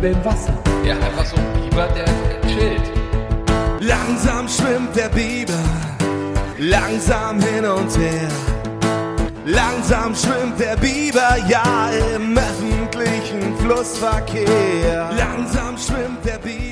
[0.00, 0.54] Biber im Wasser.
[0.84, 2.82] Ja, einfach so ein Biber, der, der chillt.
[3.80, 5.62] Langsam schwimmt der Biber,
[6.58, 8.28] langsam hin und her.
[9.44, 15.10] Langsam schwimmt der Biber, ja, im öffentlichen Flussverkehr.
[15.16, 16.69] Langsam schwimmt der Biber.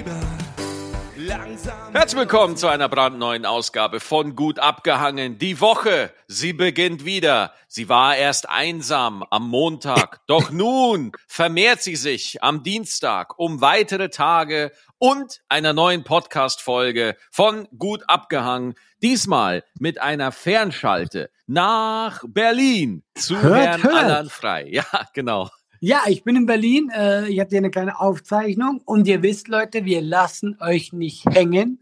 [1.28, 5.36] Herzlich willkommen zu einer brandneuen Ausgabe von Gut abgehangen.
[5.38, 7.52] Die Woche, sie beginnt wieder.
[7.66, 14.08] Sie war erst einsam am Montag, doch nun vermehrt sie sich am Dienstag um weitere
[14.08, 18.74] Tage und einer neuen Podcast-Folge von Gut abgehangen.
[19.02, 23.94] Diesmal mit einer Fernschalte nach Berlin zu Hört, Herrn hört.
[23.94, 24.66] Allan Frei.
[24.70, 25.50] Ja, genau.
[25.80, 26.90] Ja, ich bin in Berlin.
[26.94, 28.80] Äh, ich hatte hier eine kleine Aufzeichnung.
[28.84, 31.78] Und ihr wisst, Leute, wir lassen euch nicht hängen.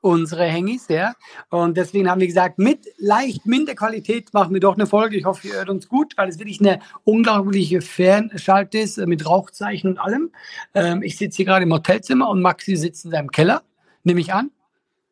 [0.00, 1.14] Unsere Hängis, ja.
[1.48, 5.16] Und deswegen haben wir gesagt, mit leicht minder Qualität machen wir doch eine Folge.
[5.16, 9.24] Ich hoffe, ihr hört uns gut, weil es wirklich eine unglaubliche Fernschalte ist, äh, mit
[9.26, 10.32] Rauchzeichen und allem.
[10.74, 13.62] Ähm, ich sitze hier gerade im Hotelzimmer und Maxi sitzt in seinem Keller,
[14.02, 14.50] nehme ich an.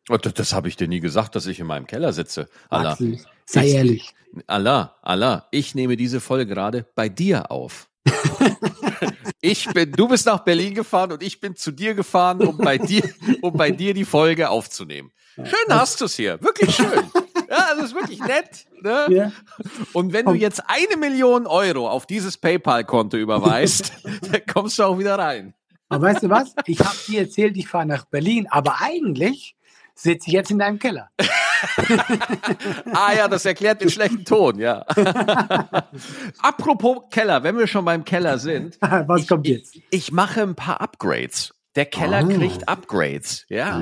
[0.08, 2.48] Oh, Das, das habe ich dir nie gesagt, dass ich in meinem Keller sitze.
[2.68, 2.90] Allah.
[2.90, 4.14] Maxi, sei Ich- ehrlich.
[4.48, 7.88] Allah, Allah, ich nehme diese Folge gerade bei dir auf.
[9.40, 12.78] Ich bin, du bist nach Berlin gefahren und ich bin zu dir gefahren, um bei
[12.78, 13.02] dir,
[13.42, 15.12] um bei dir die Folge aufzunehmen.
[15.36, 17.10] Schön hast du es hier, wirklich schön.
[17.48, 18.66] Ja, das ist wirklich nett.
[18.80, 19.06] Ne?
[19.10, 19.32] Ja.
[19.92, 23.92] Und wenn du jetzt eine Million Euro auf dieses PayPal-Konto überweist,
[24.32, 25.54] dann kommst du auch wieder rein.
[25.88, 26.54] Aber weißt du was?
[26.66, 29.56] Ich habe dir erzählt, ich fahre nach Berlin, aber eigentlich
[29.94, 31.10] sitze ich jetzt in deinem Keller.
[32.92, 34.84] Ah ja, das erklärt den schlechten Ton, ja.
[36.42, 39.76] Apropos Keller, wenn wir schon beim Keller sind, Was kommt jetzt?
[39.90, 41.54] ich mache ein paar Upgrades.
[41.76, 42.32] Der Keller Ah.
[42.32, 43.80] kriegt Upgrades, ja.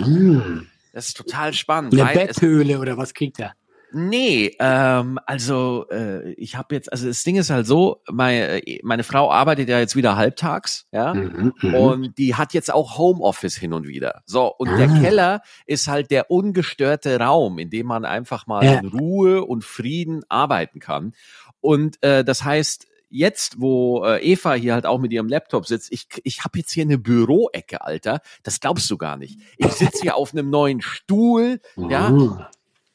[0.92, 1.98] Das ist total spannend.
[1.98, 3.54] Eine Betthöhle oder was kriegt er?
[3.92, 9.02] Nee, ähm, also äh, ich habe jetzt, also das Ding ist halt so, meine, meine
[9.04, 11.14] Frau arbeitet ja jetzt wieder halbtags, ja.
[11.14, 14.22] Mhm, Und die hat jetzt auch Homeoffice hin und wieder.
[14.26, 15.00] So, und der Ah.
[15.00, 18.74] Keller ist halt der ungestörte Raum, in dem man einfach mal Ja.
[18.80, 21.12] in Ruhe und Frieden arbeiten kann.
[21.60, 25.90] Und äh, das heißt, jetzt, wo äh, Eva hier halt auch mit ihrem Laptop sitzt,
[25.92, 28.20] ich, ich habe jetzt hier eine Büroecke, Alter.
[28.42, 29.40] Das glaubst du gar nicht.
[29.56, 32.10] Ich sitze hier auf einem neuen Stuhl, ja.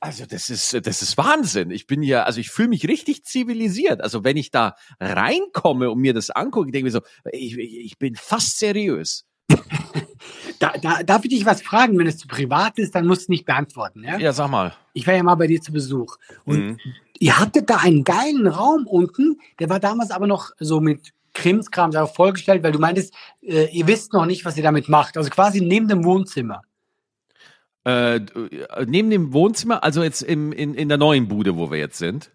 [0.03, 1.71] Also das ist das ist Wahnsinn.
[1.71, 4.01] Ich bin hier, also ich fühle mich richtig zivilisiert.
[4.01, 7.97] Also wenn ich da reinkomme und mir das angucke, denke ich mir so, ich, ich
[7.97, 9.25] bin fast seriös.
[10.59, 11.97] Da, da, darf ich dich was fragen?
[11.99, 14.03] Wenn es zu privat ist, dann musst du nicht beantworten.
[14.03, 14.17] Ja?
[14.17, 14.73] Ja, sag mal.
[14.93, 16.17] Ich war ja mal bei dir zu Besuch.
[16.45, 16.79] Und Mhm.
[17.19, 21.91] ihr hattet da einen geilen Raum unten, der war damals aber noch so mit Krimskram
[22.07, 25.17] vollgestellt, weil du meintest, äh, ihr wisst noch nicht, was ihr damit macht.
[25.17, 26.61] Also quasi neben dem Wohnzimmer.
[27.85, 31.77] Äh, d- neben dem Wohnzimmer, also jetzt im, in, in der neuen Bude, wo wir
[31.79, 32.31] jetzt sind.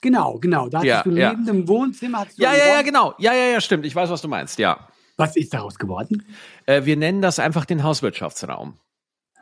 [0.00, 0.68] Genau, genau.
[0.68, 1.30] Da hattest Ja, du ja.
[1.30, 2.20] neben dem Wohnzimmer.
[2.20, 3.14] hattest du Ja, ja, ja, genau.
[3.18, 3.84] Ja, ja, ja, stimmt.
[3.86, 4.88] Ich weiß, was du meinst, ja.
[5.16, 6.24] Was ist daraus geworden?
[6.66, 8.74] Äh, wir nennen das einfach den Hauswirtschaftsraum.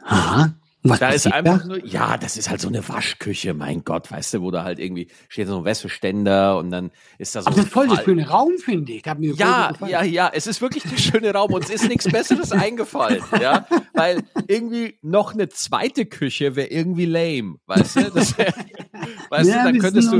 [0.04, 0.54] Aha.
[0.88, 1.66] Was Da ist einfach da?
[1.66, 4.78] nur, ja, das ist halt so eine Waschküche, mein Gott, weißt du, wo da halt
[4.78, 7.48] irgendwie steht so ein Wäscheständer und dann ist da so.
[7.48, 9.04] Aber das ist voll der schöne Raum, finde ich.
[9.04, 11.52] Ja, ja, ja, es ist wirklich der schöne Raum.
[11.52, 17.56] Uns ist nichts Besseres eingefallen, ja, weil irgendwie noch eine zweite Küche wäre irgendwie lame,
[17.66, 18.10] weißt du?
[18.10, 18.52] Das wär,
[19.30, 20.16] weißt ja, du, dann könntest du.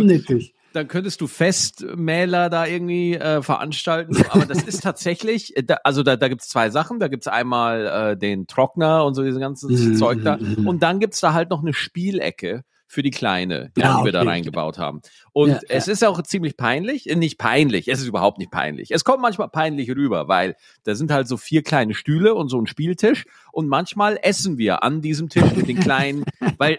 [0.77, 4.17] Dann könntest du Festmäler da irgendwie äh, veranstalten.
[4.31, 6.99] Aber das ist tatsächlich, äh, da, also da, da gibt's zwei Sachen.
[7.01, 10.37] Da gibt's einmal äh, den Trockner und so dieses ganze Mhm, Zeug da.
[10.39, 10.67] mhm.
[10.67, 14.13] Und dann gibt's da halt noch eine Spielecke für die Kleine, ja, Ja, die wir
[14.13, 14.29] da okay.
[14.29, 15.01] reingebaut haben.
[15.33, 17.11] Und Ja, es ist auch ziemlich peinlich.
[17.11, 18.93] Äh, Nicht peinlich, es ist überhaupt nicht peinlich.
[18.93, 20.55] Es kommt manchmal peinlich rüber, weil
[20.85, 23.25] da sind halt so vier kleine Stühle und so ein Spieltisch.
[23.51, 26.25] Und manchmal essen wir an diesem Tisch mit den kleinen,
[26.59, 26.79] weil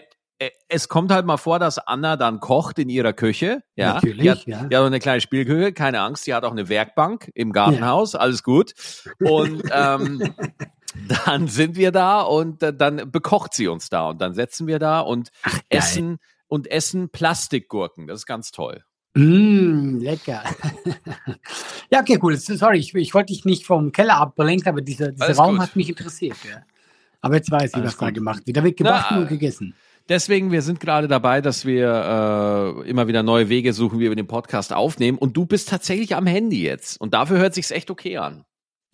[0.68, 3.62] es kommt halt mal vor, dass Anna dann kocht in ihrer Küche.
[3.74, 4.64] Ja, Natürlich, die hat, ja.
[4.64, 6.26] Die hat eine kleine Spielküche, keine Angst.
[6.26, 8.74] Die hat auch eine Werkbank im Gartenhaus, alles gut.
[9.18, 10.34] Und ähm,
[11.24, 14.78] dann sind wir da und äh, dann bekocht sie uns da und dann setzen wir
[14.78, 15.30] da und
[15.68, 18.06] essen und essen Plastikgurken.
[18.06, 18.84] Das ist ganz toll.
[19.14, 20.44] Mm, lecker.
[21.90, 22.36] ja, okay, cool.
[22.36, 25.62] Sorry, ich, ich wollte dich nicht vom Keller ablenken, aber dieser, dieser Raum gut.
[25.62, 26.36] hat mich interessiert.
[26.48, 26.62] Ja.
[27.20, 28.56] Aber jetzt weiß ich, Alles was da gemacht wird.
[28.56, 29.74] Da wird gebacken Na, und gegessen.
[30.08, 34.16] Deswegen, wir sind gerade dabei, dass wir äh, immer wieder neue Wege suchen, wie wir
[34.16, 35.18] den Podcast aufnehmen.
[35.18, 36.98] Und du bist tatsächlich am Handy jetzt.
[37.00, 38.44] Und dafür hört sich's echt okay an.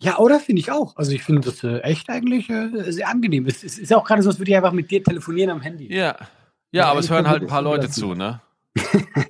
[0.01, 0.97] Ja, oder finde ich auch.
[0.97, 3.45] Also ich finde das äh, echt eigentlich äh, sehr angenehm.
[3.47, 5.87] Es, es ist auch gerade so, als würde ich einfach mit dir telefonieren am Handy.
[5.93, 5.97] Ja.
[5.97, 6.17] Ja,
[6.71, 8.41] Ja, aber es hören halt ein paar Leute zu, ne?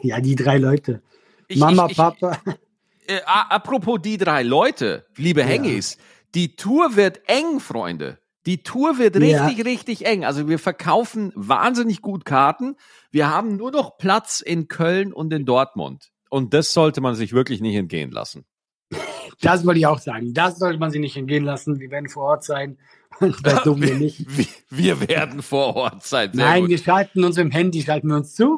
[0.01, 1.03] Ja, die drei Leute.
[1.47, 2.37] Ich- Mama, ich- ich- Papa.
[3.07, 5.99] Äh, apropos die drei Leute, liebe Hengis,
[6.33, 8.17] die Tour wird eng, Freunde.
[8.45, 9.45] Die Tour wird Ja.
[9.47, 10.23] richtig, richtig eng.
[10.25, 12.75] Also wir verkaufen wahnsinnig gut Karten.
[13.11, 16.11] Wir haben nur noch Platz in Köln und in Dortmund.
[16.29, 18.45] Und das sollte man sich wirklich nicht entgehen lassen.
[19.41, 20.33] Das wollte ich auch sagen.
[20.33, 21.79] Das sollte man sich nicht entgehen lassen.
[21.79, 22.77] Wir werden vor Ort sein.
[23.43, 24.25] Das tun wir nicht.
[24.37, 24.45] Wir,
[24.99, 26.31] wir werden vor Ort sein.
[26.33, 26.69] Sehr Nein, gut.
[26.71, 28.57] wir schalten uns im Handy, schalten wir uns zu.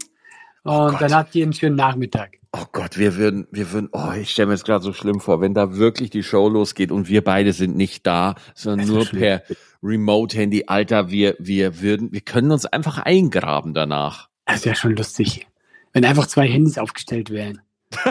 [0.68, 1.02] Und Gott.
[1.02, 2.38] dann habt ihr einen schönen Nachmittag.
[2.52, 5.42] Oh Gott, wir würden, wir würden, oh, ich stelle mir das gerade so schlimm vor,
[5.42, 9.06] wenn da wirklich die Show losgeht und wir beide sind nicht da, sondern Das nur
[9.06, 9.20] schlimm.
[9.22, 9.44] per
[9.84, 10.64] Remote-Handy.
[10.68, 14.30] Alter, wir, wir würden, wir können uns einfach eingraben danach.
[14.46, 15.48] Das wäre schon lustig.
[15.94, 17.62] Wenn einfach zwei Handys aufgestellt wären.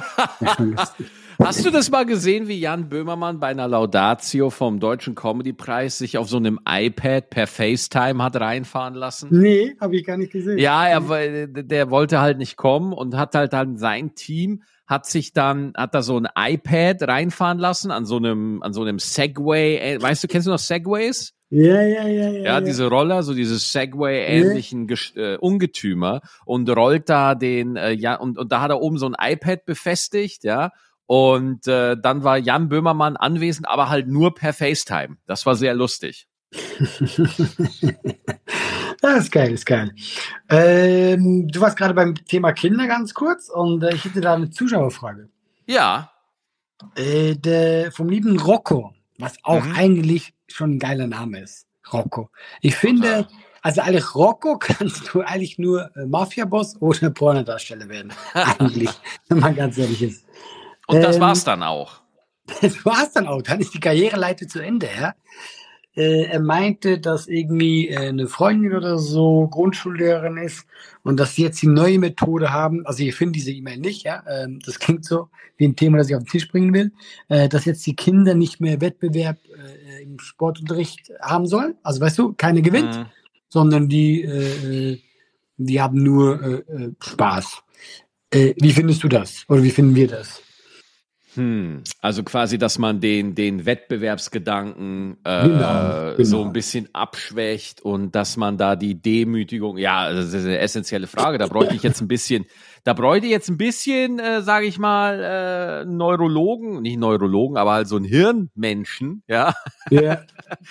[0.41, 1.07] Wäre schon lustig.
[1.39, 6.17] Hast du das mal gesehen, wie Jan Böhmermann bei einer Laudatio vom Deutschen Comedy-Preis sich
[6.19, 9.29] auf so einem iPad per FaceTime hat reinfahren lassen?
[9.31, 10.59] Nee, habe ich gar nicht gesehen.
[10.59, 15.05] Ja, er, woll- der wollte halt nicht kommen und hat halt dann sein Team hat
[15.05, 19.01] sich dann, hat da so ein iPad reinfahren lassen an so einem, an so einem
[19.01, 19.79] Segway.
[19.79, 21.33] äh, Weißt du, kennst du noch Segways?
[21.51, 22.45] Ja, ja, ja, ja.
[22.45, 28.15] Ja, diese Roller, so diese Segway-ähnlichen Gesch- äh, Ungetümer und rollt da den, äh, ja,
[28.15, 30.71] und, und da hat er oben so ein iPad befestigt, ja.
[31.07, 35.17] Und äh, dann war Jan Böhmermann anwesend, aber halt nur per FaceTime.
[35.27, 36.27] Das war sehr lustig.
[39.03, 39.93] Das ist geil, ist geil.
[40.49, 44.51] Ähm, du warst gerade beim Thema Kinder ganz kurz und äh, ich hätte da eine
[44.51, 45.29] Zuschauerfrage.
[45.67, 46.11] Ja.
[46.97, 49.75] Äh, der, vom lieben Rocco, was auch Mhm.
[49.77, 51.67] eigentlich schon ein geiler Name ist.
[51.93, 52.31] Rocco.
[52.63, 53.29] Ich finde,
[53.63, 58.13] also eigentlich Rocco kannst du eigentlich nur äh, Mafia-Boss oder Pornodarsteller werden.
[58.35, 58.91] eigentlich,
[59.29, 60.25] wenn man ganz ehrlich ist.
[60.87, 62.01] Und das Ähm, war's dann auch.
[62.61, 63.43] Das war's dann auch.
[63.43, 65.15] Dann ist die Karriereleiter zu Ende, ja.
[65.97, 70.67] Äh, er meinte, dass irgendwie äh, eine Freundin oder so Grundschullehrerin ist
[71.03, 72.85] und dass sie jetzt die neue Methode haben.
[72.87, 74.23] Also ich finde diese E-Mail nicht, ja.
[74.29, 76.93] Ähm, das klingt so wie ein Thema, das ich auf den Tisch bringen will,
[77.29, 79.39] äh, dass jetzt die Kinder nicht mehr Wettbewerb
[80.03, 81.77] im Sportunterricht haben sollen.
[81.83, 83.07] Also weißt du, keine gewinnt, Mhm.
[83.49, 85.01] sondern die,
[85.57, 86.63] die haben nur
[87.01, 87.63] Spaß.
[88.33, 89.45] Wie findest du das?
[89.49, 90.43] Oder wie finden wir das?
[91.37, 96.25] Hm, also quasi, dass man den, den Wettbewerbsgedanken äh, Genau, genau.
[96.25, 101.07] so ein bisschen abschwächt und dass man da die Demütigung, ja, das ist eine essentielle
[101.07, 101.39] Frage.
[101.39, 102.47] Da bräuchte ich jetzt ein bisschen,
[102.87, 107.73] da bräuchte ich jetzt ein bisschen, äh, sage ich mal, äh, Neurologen, nicht Neurologen, aber
[107.73, 109.55] halt so ein Hirnmenschen, ja,
[109.91, 110.23] Ja,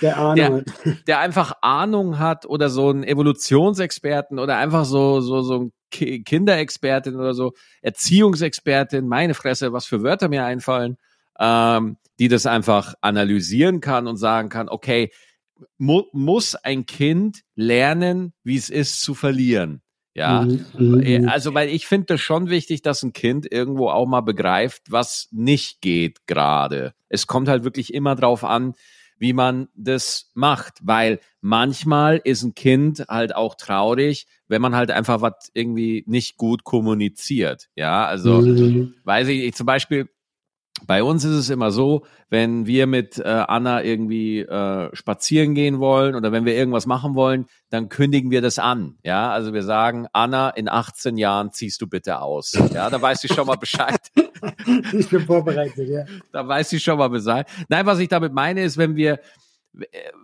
[0.02, 0.36] der Ahnung.
[0.36, 0.54] Der-
[0.94, 1.08] hat.
[1.08, 6.24] der einfach Ahnung hat oder so einen Evolutionsexperten oder einfach so, so, so ein Ki-
[6.24, 7.52] Kinderexpertin oder so,
[7.82, 10.98] Erziehungsexpertin, meine Fresse, was für Wörter mir einfallen,
[11.38, 15.12] ähm, die das einfach analysieren kann und sagen kann, okay,
[15.78, 19.82] mu muss ein Kind lernen, wie es ist zu verlieren.
[20.16, 21.30] Ja, Mhm, mhm, äh, mhm.
[21.30, 25.28] Also, weil ich finde das schon wichtig, dass ein Kind irgendwo auch mal begreift, was
[25.32, 26.94] nicht geht gerade.
[27.10, 28.74] Es kommt halt wirklich immer drauf an,
[29.18, 34.92] wie man das macht, weil manchmal ist ein Kind halt auch traurig, wenn man halt
[34.92, 37.68] einfach was irgendwie nicht gut kommuniziert.
[37.76, 38.94] Ja, also Mhm.
[39.04, 40.10] weiß ich, ich zum Beispiel,
[40.86, 45.80] bei uns ist es immer so, wenn wir mit äh, Anna irgendwie äh, spazieren gehen
[45.80, 48.98] wollen oder wenn wir irgendwas machen wollen, dann kündigen wir das an.
[49.04, 52.54] Ja, also wir sagen, Anna, in 18 Jahren ziehst du bitte aus.
[52.74, 54.12] Ja, da weiß sie schon mal Bescheid.
[54.94, 56.04] Ich bin vorbereitet, ja.
[56.32, 57.48] da weiß sie schon mal Bescheid.
[57.68, 59.20] Nein, was ich damit meine, ist, wenn wir,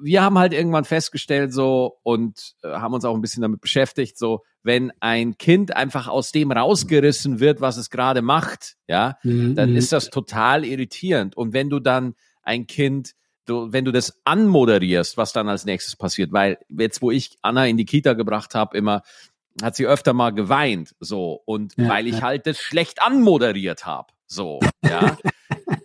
[0.01, 4.17] wir haben halt irgendwann festgestellt so und äh, haben uns auch ein bisschen damit beschäftigt,
[4.17, 9.55] so, wenn ein Kind einfach aus dem rausgerissen wird, was es gerade macht, ja, Mhm,
[9.55, 9.77] dann mhm.
[9.77, 11.35] ist das total irritierend.
[11.35, 13.13] Und wenn du dann ein Kind,
[13.45, 17.67] du, wenn du das anmoderierst, was dann als nächstes passiert, weil jetzt, wo ich Anna
[17.67, 19.03] in die Kita gebracht habe, immer
[19.61, 22.21] hat sie öfter mal geweint, so und Ja, weil ich ja.
[22.21, 25.17] halt das schlecht anmoderiert habe, so, ja,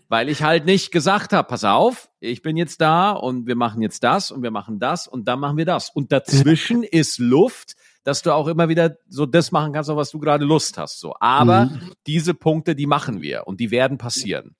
[0.08, 3.82] weil ich halt nicht gesagt habe, pass auf, ich bin jetzt da und wir machen
[3.82, 7.74] jetzt das und wir machen das und dann machen wir das und dazwischen ist Luft,
[8.04, 11.00] dass du auch immer wieder so das machen kannst, auf was du gerade Lust hast,
[11.00, 11.14] so.
[11.18, 11.92] Aber Mhm.
[12.06, 14.54] diese Punkte, die machen wir und die werden passieren.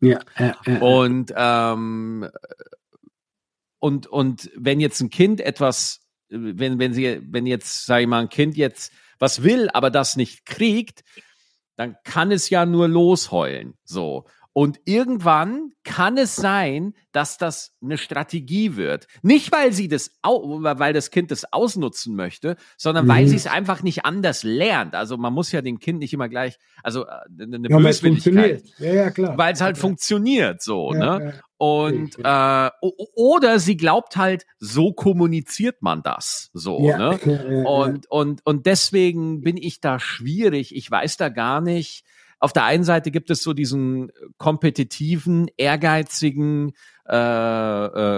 [0.00, 0.78] Ja, ja, ja.
[0.80, 2.28] Und ähm,
[3.78, 8.22] und und wenn jetzt ein Kind etwas, wenn wenn sie, wenn jetzt sage ich mal
[8.22, 11.02] ein Kind jetzt was will, aber das nicht kriegt,
[11.76, 14.24] dann kann es ja nur losheulen, so.
[14.58, 19.06] Und irgendwann kann es sein, dass das eine Strategie wird.
[19.22, 23.28] Nicht, weil sie das, weil das Kind das ausnutzen möchte, sondern weil Mhm.
[23.28, 24.96] sie es einfach nicht anders lernt.
[24.96, 27.10] Also man muss ja dem Kind nicht immer gleich, also äh,
[27.40, 28.62] eine ja, weil Böswilligkeit funktioniert.
[28.78, 29.38] Ja, ja, klar.
[29.38, 31.34] weil es halt ja, funktioniert so, ja, ne?
[31.56, 32.70] Und äh,
[33.14, 37.16] oder sie glaubt halt, so kommuniziert man das, so, ne?
[37.64, 40.74] Und und und deswegen bin ich da schwierig.
[40.74, 42.04] Ich weiß da gar nicht.
[42.40, 46.72] Auf der einen Seite gibt es so diesen kompetitiven, ehrgeizigen
[47.08, 47.14] äh,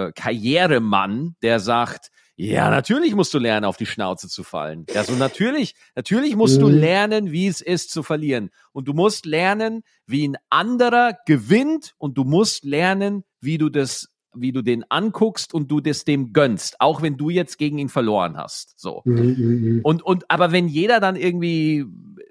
[0.07, 4.87] äh, Karrieremann, der sagt, Ja, natürlich musst du lernen, auf die Schnauze zu fallen.
[4.93, 6.75] Ja, so natürlich, natürlich musst du Mhm.
[6.75, 8.49] lernen, wie es ist zu verlieren.
[8.71, 14.07] Und du musst lernen, wie ein anderer gewinnt und du musst lernen, wie du das,
[14.33, 17.89] wie du den anguckst und du das dem gönnst, auch wenn du jetzt gegen ihn
[17.89, 18.73] verloren hast.
[18.79, 19.01] So.
[19.05, 21.85] Mhm, mhm, Und, und, aber wenn jeder dann irgendwie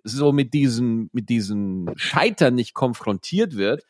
[0.04, 3.84] so mit diesen, mit diesen Scheitern nicht konfrontiert wird,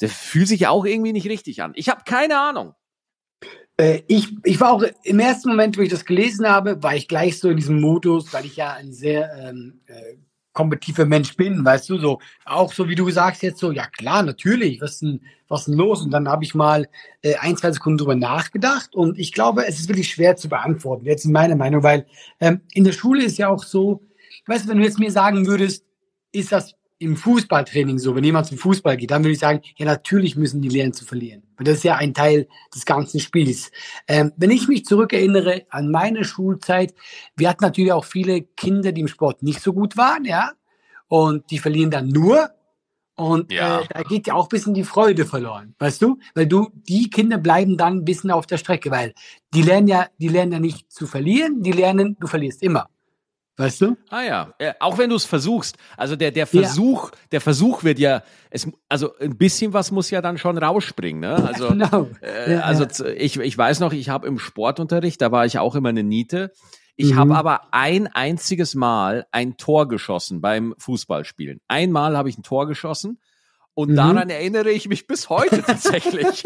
[0.00, 1.72] der fühlt sich ja auch irgendwie nicht richtig an.
[1.76, 2.74] Ich habe keine Ahnung.
[3.76, 7.08] Äh, ich, ich war auch im ersten Moment, wo ich das gelesen habe, war ich
[7.08, 10.16] gleich so in diesem Modus, weil ich ja ein sehr ähm, äh,
[10.52, 14.22] kompetitiver Mensch bin, weißt du, so auch so wie du sagst jetzt so, ja klar,
[14.22, 16.02] natürlich, was denn, was denn los?
[16.02, 16.88] Und dann habe ich mal
[17.22, 21.06] äh, ein, zwei Sekunden drüber nachgedacht und ich glaube, es ist wirklich schwer zu beantworten,
[21.06, 22.06] jetzt in meiner Meinung, weil
[22.40, 24.02] ähm, in der Schule ist ja auch so,
[24.46, 25.84] weißt du, wenn du jetzt mir sagen würdest,
[26.32, 29.86] ist das im Fußballtraining so, wenn jemand zum Fußball geht, dann würde ich sagen, ja,
[29.86, 31.42] natürlich müssen die lernen zu verlieren.
[31.56, 33.72] Weil das ist ja ein Teil des ganzen Spiels.
[34.06, 36.94] Ähm, wenn ich mich zurückerinnere an meine Schulzeit,
[37.36, 40.52] wir hatten natürlich auch viele Kinder, die im Sport nicht so gut waren, ja,
[41.08, 42.50] und die verlieren dann nur.
[43.16, 43.80] Und Ja.
[43.80, 46.18] äh, da geht ja auch ein bisschen die Freude verloren, weißt du?
[46.34, 49.12] Weil du, die Kinder bleiben dann ein bisschen auf der Strecke, weil
[49.52, 52.88] die lernen ja, die lernen ja nicht zu verlieren, die lernen, du verlierst immer.
[53.58, 53.96] Weißt du?
[54.08, 55.76] Ah ja, äh, auch wenn du es versuchst.
[55.96, 56.62] Also der, der Ja.
[56.62, 61.20] Versuch, der Versuch wird ja, es, also ein bisschen was muss ja dann schon rausspringen.
[61.20, 61.34] Ne?
[61.34, 62.08] Also, genau.
[62.22, 63.10] äh, Ja, also ja.
[63.14, 66.52] ich, ich weiß noch, ich habe im Sportunterricht, da war ich auch immer eine Niete.
[66.96, 67.18] Ich Mhm.
[67.18, 71.60] habe aber ein einziges Mal ein Tor geschossen beim Fußballspielen.
[71.68, 73.18] Einmal habe ich ein Tor geschossen.
[73.74, 73.96] Und Mhm.
[73.96, 76.42] daran erinnere ich mich bis heute tatsächlich.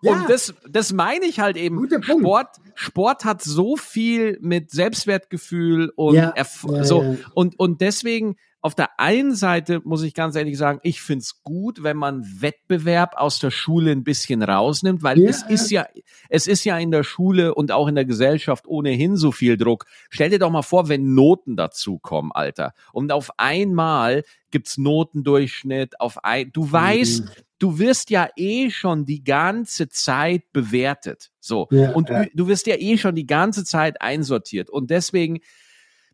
[0.00, 0.12] Ja.
[0.12, 1.76] Und das, das meine ich halt eben.
[1.76, 2.22] Guter Punkt.
[2.22, 8.36] Sport, Sport hat so viel mit Selbstwertgefühl und Ja, Erf ja, so und und deswegen
[8.60, 13.14] auf der einen Seite muss ich ganz ehrlich sagen, ich find's gut, wenn man Wettbewerb
[13.16, 15.86] aus der Schule ein bisschen rausnimmt, weil Ja, es ist ja
[16.28, 19.86] es ist ja in der Schule und auch in der Gesellschaft ohnehin so viel Druck.
[20.10, 22.72] Stell dir doch mal vor, wenn Noten dazukommen, Alter.
[22.92, 27.30] Und auf einmal gibt's Notendurchschnitt auf ein du weißt, Mhm.
[27.58, 31.30] du wirst ja eh schon die ganze Zeit bewertet.
[31.40, 31.68] So.
[31.70, 32.24] Ja, und ja.
[32.34, 34.68] du wirst ja eh schon die ganze Zeit einsortiert.
[34.70, 35.38] Und deswegen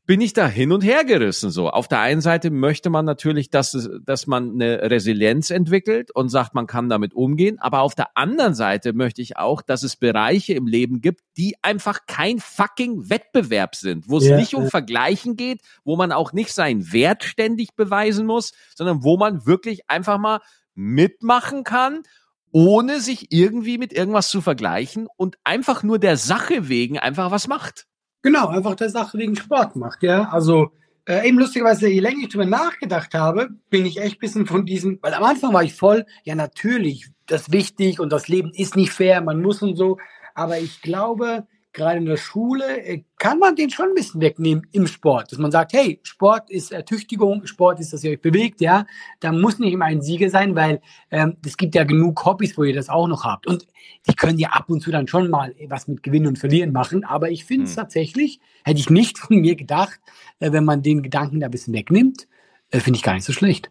[0.06, 1.50] bin ich da hin und her gerissen.
[1.50, 1.70] So.
[1.70, 6.28] Auf der einen Seite möchte man natürlich, dass, es, dass man eine Resilienz entwickelt und
[6.28, 7.58] sagt, man kann damit umgehen.
[7.58, 11.56] Aber auf der anderen Seite möchte ich auch, dass es Bereiche im Leben gibt, die
[11.62, 14.68] einfach kein fucking Wettbewerb sind, wo es Ja, nicht um.
[14.68, 19.88] Vergleichen geht, wo man auch nicht seinen Wert ständig beweisen muss, sondern wo man wirklich
[19.88, 20.40] einfach mal
[20.75, 22.02] mitmachen kann,
[22.50, 27.49] ohne sich irgendwie mit irgendwas zu vergleichen und einfach nur der Sache wegen einfach was
[27.49, 27.87] macht.
[28.25, 30.31] Genau, einfach der Sache wegen Sport macht, ja.
[30.31, 30.71] Also
[31.04, 34.64] äh, eben lustigerweise, je länger ich drüber nachgedacht habe, bin ich echt ein bisschen von
[34.64, 38.50] diesem, weil am Anfang war ich voll, ja natürlich, das ist wichtig und das Leben
[38.54, 39.99] ist nicht fair, man muss und so,
[40.35, 44.66] aber ich glaube, gerade in der Schule äh, kann man den schon ein bisschen wegnehmen
[44.73, 48.61] im Sport, dass man sagt, hey, Sport ist Ertüchtigung, Sport ist, dass ihr euch bewegt,
[48.61, 48.87] ja,
[49.21, 52.64] da muss nicht immer ein Sieger sein, weil ähm, es gibt ja genug Hobbys, wo
[52.64, 53.66] ihr das auch noch habt und
[54.09, 57.04] die können ja ab und zu dann schon mal was mit Gewinnen und Verlieren machen,
[57.04, 57.76] aber ich finde es Hm.
[57.76, 60.00] tatsächlich, hätte ich nicht von mir gedacht,
[60.38, 62.28] äh, wenn man den Gedanken da ein bisschen wegnimmt,
[62.71, 63.71] äh, finde ich gar nicht so schlecht.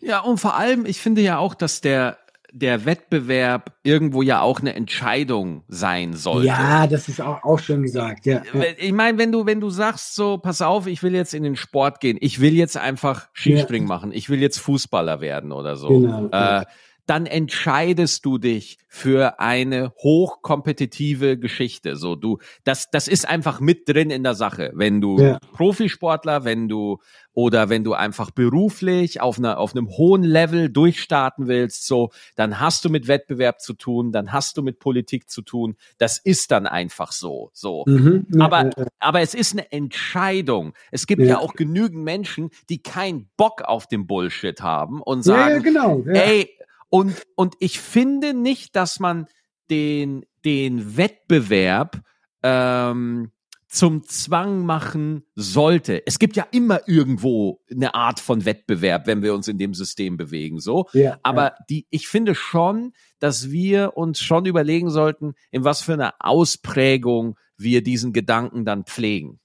[0.00, 2.18] Ja, und vor allem, ich finde ja auch, dass der,
[2.52, 6.46] der Wettbewerb irgendwo ja auch eine Entscheidung sein sollte.
[6.48, 8.42] Ja, das ist auch, auch schön gesagt, ja.
[8.54, 8.62] ja.
[8.78, 11.56] Ich meine, wenn du, wenn du sagst, so, pass auf, ich will jetzt in den
[11.56, 15.88] Sport gehen, ich will jetzt einfach Skispringen machen, ich will jetzt Fußballer werden oder so,
[15.88, 16.62] Genau, ja.
[16.62, 16.64] äh,
[17.06, 21.96] dann entscheidest du dich für eine hochkompetitive Geschichte.
[21.96, 24.72] So, du, das, das ist einfach mit drin in der Sache.
[24.74, 25.38] Wenn du Ja.
[25.54, 26.98] Profisportler, wenn du
[27.38, 32.58] oder wenn du einfach beruflich auf einer auf einem hohen Level durchstarten willst, so, dann
[32.58, 35.76] hast du mit Wettbewerb zu tun, dann hast du mit Politik zu tun.
[35.98, 37.84] Das ist dann einfach so, so.
[37.86, 40.74] Mhm, Aber, aber es ist eine Entscheidung.
[40.90, 41.28] Es gibt ja.
[41.28, 41.38] Ja.
[41.38, 46.02] auch genügend Menschen, die keinen Bock auf den Bullshit haben und ja, ja, sagen, genau.
[46.06, 46.14] Ja.
[46.14, 46.50] ey,
[46.88, 49.28] und, und ich finde nicht, dass man
[49.70, 52.00] den, den Wettbewerb
[52.42, 53.30] ähm,
[53.68, 56.06] zum Zwang machen sollte.
[56.06, 60.16] Es gibt ja immer irgendwo eine Art von Wettbewerb, wenn wir uns in dem System
[60.16, 60.86] bewegen, so.
[60.94, 65.92] ja, Aber die, ich finde schon, dass wir uns schon überlegen sollten, in was für
[65.92, 69.38] einer Ausprägung wir diesen Gedanken dann pflegen.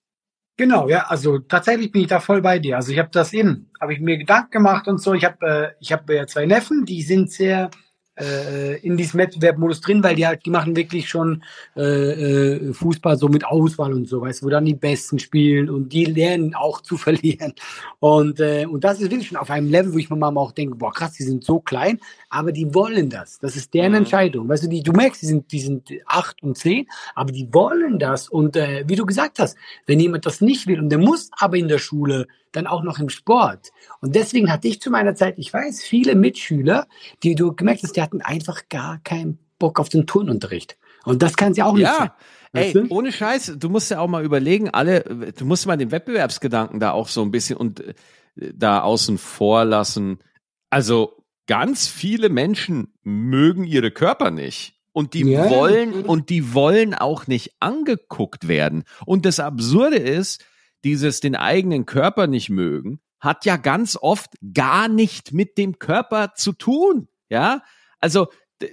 [0.56, 2.76] Genau, ja, also tatsächlich bin ich da voll bei dir.
[2.78, 5.14] Also ich habe das eben, habe ich mir Gedanken gemacht und so.
[5.14, 7.72] Ich habe, äh, ich habe äh, zwei Neffen, die sind sehr
[8.20, 11.44] äh, in diesem Wettbewerbmodus drin, weil die halt, die machen wirklich schon
[11.76, 15.70] äh, äh, Fußball so mit Auswahl und so, weißt du, wo dann die Besten spielen
[15.70, 17.54] und die lernen auch zu verlieren.
[18.00, 20.52] Und, äh, und das ist wirklich schon auf einem Level, wo ich mir mal auch
[20.52, 22.00] denke, boah, krass, die sind so klein,
[22.34, 23.38] aber die wollen das.
[23.38, 24.00] Das ist deren mhm.
[24.00, 24.50] Entscheidung.
[24.50, 28.00] Weißt du, die, du merkst, die sind, die sind acht und zehn, aber die wollen
[28.00, 28.28] das.
[28.28, 31.58] Und äh, wie du gesagt hast, wenn jemand das nicht will und der muss aber
[31.58, 33.72] in der Schule dann auch noch im Sport.
[34.02, 36.88] Und deswegen hatte ich zu meiner Zeit, ich weiß, viele Mitschüler,
[37.22, 40.76] die du gemerkt hast, die hatten einfach gar keinen Bock auf den Turnunterricht.
[41.06, 41.98] Und das kann sie auch nicht ja.
[41.98, 42.12] sein.
[42.54, 42.88] Ey, du?
[42.90, 45.02] ohne Scheiß, du musst ja auch mal überlegen, alle,
[45.38, 47.94] du musst mal den Wettbewerbsgedanken da auch so ein bisschen und äh,
[48.36, 50.18] da außen vor lassen.
[50.72, 54.76] Also ganz viele Menschen mögen ihre Körper nicht.
[54.92, 55.50] Und die ja.
[55.50, 58.84] wollen, und die wollen auch nicht angeguckt werden.
[59.06, 60.46] Und das Absurde ist,
[60.84, 66.34] dieses den eigenen Körper nicht mögen, hat ja ganz oft gar nicht mit dem Körper
[66.36, 67.08] zu tun.
[67.30, 67.64] Ja,
[68.00, 68.28] also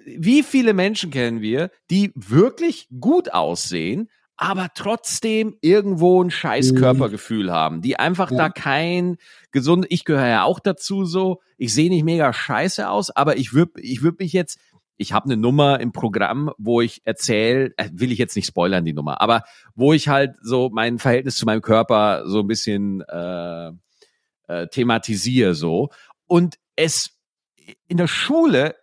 [0.06, 4.10] wie viele Menschen kennen wir, die wirklich gut aussehen,
[4.40, 6.76] aber trotzdem irgendwo ein scheiß mhm.
[6.76, 8.38] Körpergefühl haben, die einfach ja.
[8.38, 9.18] da kein
[9.52, 13.52] gesund, ich gehöre ja auch dazu so, ich sehe nicht mega scheiße aus, aber ich
[13.52, 14.58] würde ich würde mich jetzt
[14.96, 18.84] ich habe eine Nummer im Programm, wo ich erzähle, äh, will ich jetzt nicht spoilern
[18.84, 19.44] die Nummer, aber
[19.74, 23.72] wo ich halt so mein Verhältnis zu meinem Körper so ein bisschen äh,
[24.48, 25.90] äh, thematisiere so
[26.26, 27.10] und es
[27.88, 28.74] in der Schule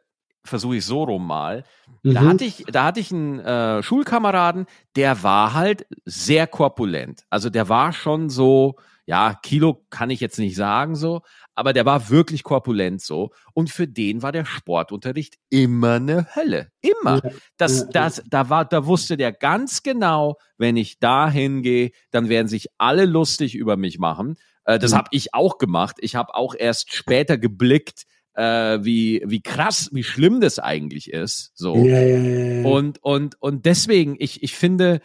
[0.47, 1.63] versuche ich so rum mal.
[2.03, 2.13] Mhm.
[2.13, 7.23] Da hatte ich, da hatte ich einen äh, Schulkameraden, der war halt sehr korpulent.
[7.29, 8.75] Also der war schon so,
[9.05, 11.21] ja, Kilo kann ich jetzt nicht sagen so,
[11.55, 13.31] aber der war wirklich korpulent so.
[13.53, 16.71] Und für den war der Sportunterricht immer eine Hölle.
[16.81, 17.21] Immer.
[17.57, 22.47] Das, das, da war, da wusste der ganz genau, wenn ich da hingehe, dann werden
[22.47, 24.35] sich alle lustig über mich machen.
[24.65, 25.95] Äh, das habe ich auch gemacht.
[26.01, 28.03] Ich habe auch erst später geblickt,
[28.37, 31.51] äh, wie, wie krass, wie schlimm das eigentlich ist.
[31.55, 31.75] So.
[31.75, 35.01] Ja, ja, ja, und, und, und deswegen, ich, ich finde,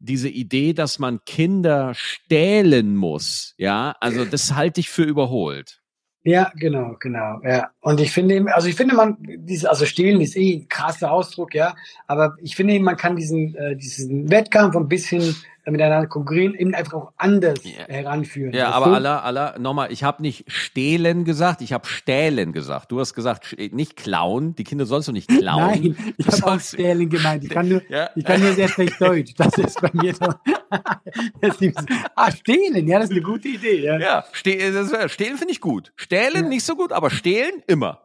[0.00, 5.80] diese Idee, dass man Kinder stählen muss, ja, also das halte ich für überholt.
[6.26, 7.70] Ja, genau, genau, ja.
[7.80, 11.54] Und ich finde, also ich finde, man, diese, also stehlen ist eh ein krasser Ausdruck,
[11.54, 11.76] ja.
[12.06, 15.36] Aber ich finde, man kann diesen, äh, diesen Wettkampf ein bisschen
[15.72, 17.86] miteinander konkurrieren, eben einfach auch anders yeah.
[17.88, 18.52] heranführen.
[18.52, 22.92] Ja, aber Allah, Allah, nochmal, ich habe nicht stehlen gesagt, ich habe stählen gesagt.
[22.92, 25.94] Du hast gesagt, nicht klauen, die Kinder sollst du nicht klauen.
[25.94, 27.44] Nein, ich habe auch stählen gemeint.
[27.44, 28.10] Ich kann nur, ja.
[28.14, 29.34] ich kann nur sehr schlecht Deutsch.
[29.36, 30.26] Das ist bei mir so.
[32.14, 33.82] ah, stehlen, ja, das ist eine gute Idee.
[33.82, 35.92] Ja, ja stehlen, stehlen finde ich gut.
[35.96, 36.48] Stählen ja.
[36.48, 38.00] nicht so gut, aber stehlen immer.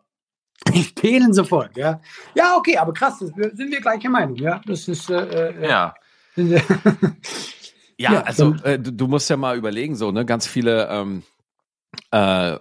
[0.75, 2.01] Stehlen sofort, ja.
[2.35, 4.61] Ja, okay, aber krass, das, sind wir gleicher Meinung, ja.
[4.65, 5.93] Das ist, äh, äh ja.
[7.97, 11.23] Ja, ja, also äh, du, du, musst ja mal überlegen, so, ne, ganz viele, ähm,
[12.11, 12.57] äh,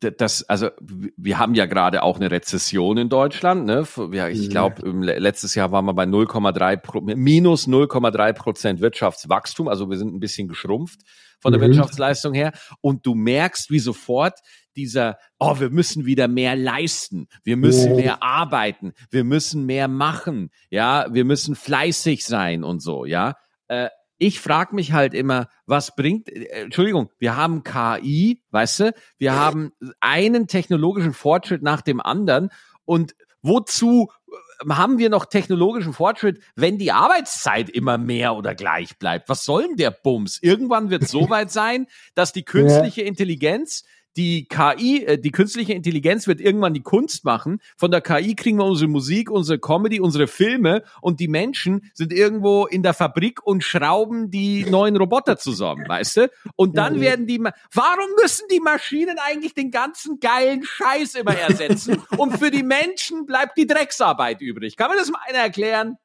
[0.00, 0.70] das, also
[1.16, 3.64] wir haben ja gerade auch eine Rezession in Deutschland.
[3.64, 3.86] Ne?
[4.12, 9.68] Ja, ich glaube, letztes Jahr waren wir bei 0,3 minus 0,3 Prozent Wirtschaftswachstum.
[9.68, 11.00] Also wir sind ein bisschen geschrumpft
[11.40, 11.66] von der mhm.
[11.66, 12.52] Wirtschaftsleistung her.
[12.80, 14.38] Und du merkst, wie sofort
[14.76, 17.96] dieser, oh, wir müssen wieder mehr leisten, wir müssen oh.
[17.96, 23.36] mehr arbeiten, wir müssen mehr machen, ja, wir müssen fleißig sein und so, ja.
[23.68, 28.94] Äh, ich frage mich halt immer, was bringt, äh, Entschuldigung, wir haben KI, weißt du,
[29.18, 32.50] wir haben einen technologischen Fortschritt nach dem anderen
[32.84, 38.98] und wozu äh, haben wir noch technologischen Fortschritt, wenn die Arbeitszeit immer mehr oder gleich
[38.98, 39.28] bleibt?
[39.28, 40.38] Was soll denn der Bums?
[40.42, 43.84] Irgendwann wird es so weit sein, dass die künstliche Intelligenz
[44.16, 47.60] die KI, äh, die künstliche Intelligenz wird irgendwann die Kunst machen.
[47.76, 52.12] Von der KI kriegen wir unsere Musik, unsere Comedy, unsere Filme und die Menschen sind
[52.12, 56.30] irgendwo in der Fabrik und schrauben die neuen Roboter zusammen, weißt du?
[56.56, 62.02] Und dann werden die, warum müssen die Maschinen eigentlich den ganzen geilen Scheiß immer ersetzen?
[62.16, 64.76] und für die Menschen bleibt die Drecksarbeit übrig.
[64.76, 65.96] Kann man das mal einer erklären?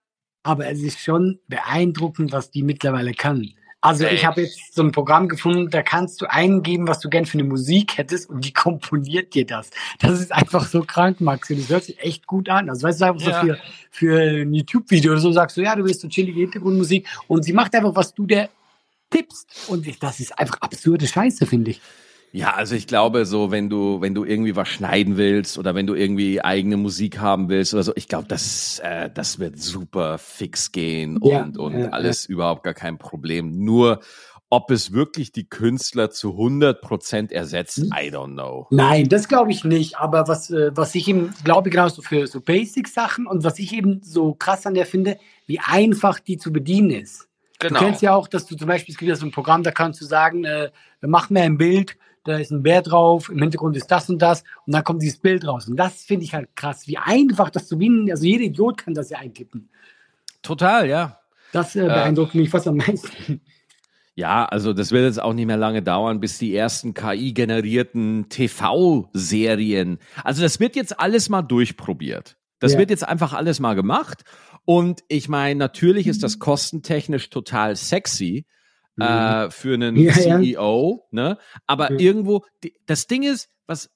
[0.43, 3.53] Aber es ist schon beeindruckend, was die mittlerweile kann.
[3.83, 7.25] Also ich habe jetzt so ein Programm gefunden, da kannst du eingeben, was du gern
[7.25, 9.71] für eine Musik hättest und die komponiert dir das.
[9.99, 11.49] Das ist einfach so krank, Max.
[11.49, 12.69] Und das hört sich echt gut an.
[12.69, 13.41] Also weißt du, einfach ja.
[13.41, 17.07] so für, für ein YouTube-Video oder so sagst du, ja, du willst so chillige Hintergrundmusik
[17.27, 18.49] und sie macht einfach, was du der
[19.09, 19.47] tippst.
[19.67, 21.81] Und das ist einfach absurde Scheiße, finde ich.
[22.33, 25.85] Ja, also ich glaube, so wenn du wenn du irgendwie was schneiden willst oder wenn
[25.85, 30.17] du irgendwie eigene Musik haben willst oder so, ich glaube, das äh, das wird super
[30.17, 32.33] fix gehen ja, und und ja, alles ja.
[32.33, 33.63] überhaupt gar kein Problem.
[33.63, 33.99] Nur
[34.51, 37.85] ob es wirklich die Künstler zu 100 Prozent ersetzt, hm?
[37.93, 38.67] I don't know.
[38.69, 39.97] Nein, das glaube ich nicht.
[39.97, 43.73] Aber was, äh, was ich eben glaube, genau so für so Basic-Sachen und was ich
[43.73, 45.17] eben so krass an der finde,
[45.47, 47.29] wie einfach die zu bedienen ist.
[47.59, 47.79] Genau.
[47.79, 49.71] Du kennst ja auch, dass du zum Beispiel, es gibt ja so ein Programm, da
[49.71, 53.75] kannst du sagen, äh, mach mir ein Bild da ist ein Bär drauf, im Hintergrund
[53.75, 55.67] ist das und das und dann kommt dieses Bild raus.
[55.67, 58.93] Und das finde ich halt krass, wie einfach das zu binden, also jeder Idiot kann
[58.93, 59.69] das ja eintippen.
[60.41, 61.19] Total, ja.
[61.51, 63.41] Das äh, beeindruckt äh, mich fast am meisten.
[64.13, 69.99] Ja, also das wird jetzt auch nicht mehr lange dauern, bis die ersten KI-generierten TV-Serien.
[70.23, 72.37] Also das wird jetzt alles mal durchprobiert.
[72.59, 72.79] Das ja.
[72.79, 74.23] wird jetzt einfach alles mal gemacht.
[74.65, 78.45] Und ich meine, natürlich ist das kostentechnisch total sexy
[78.95, 79.03] mhm.
[79.03, 81.23] äh, für einen ja, CEO, ja.
[81.23, 81.37] ne?
[81.67, 83.89] Aber irgendwo, die, das Ding ist, was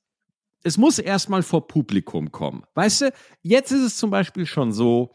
[0.64, 2.64] es muss erstmal vor Publikum kommen.
[2.74, 5.12] Weißt du, jetzt ist es zum Beispiel schon so,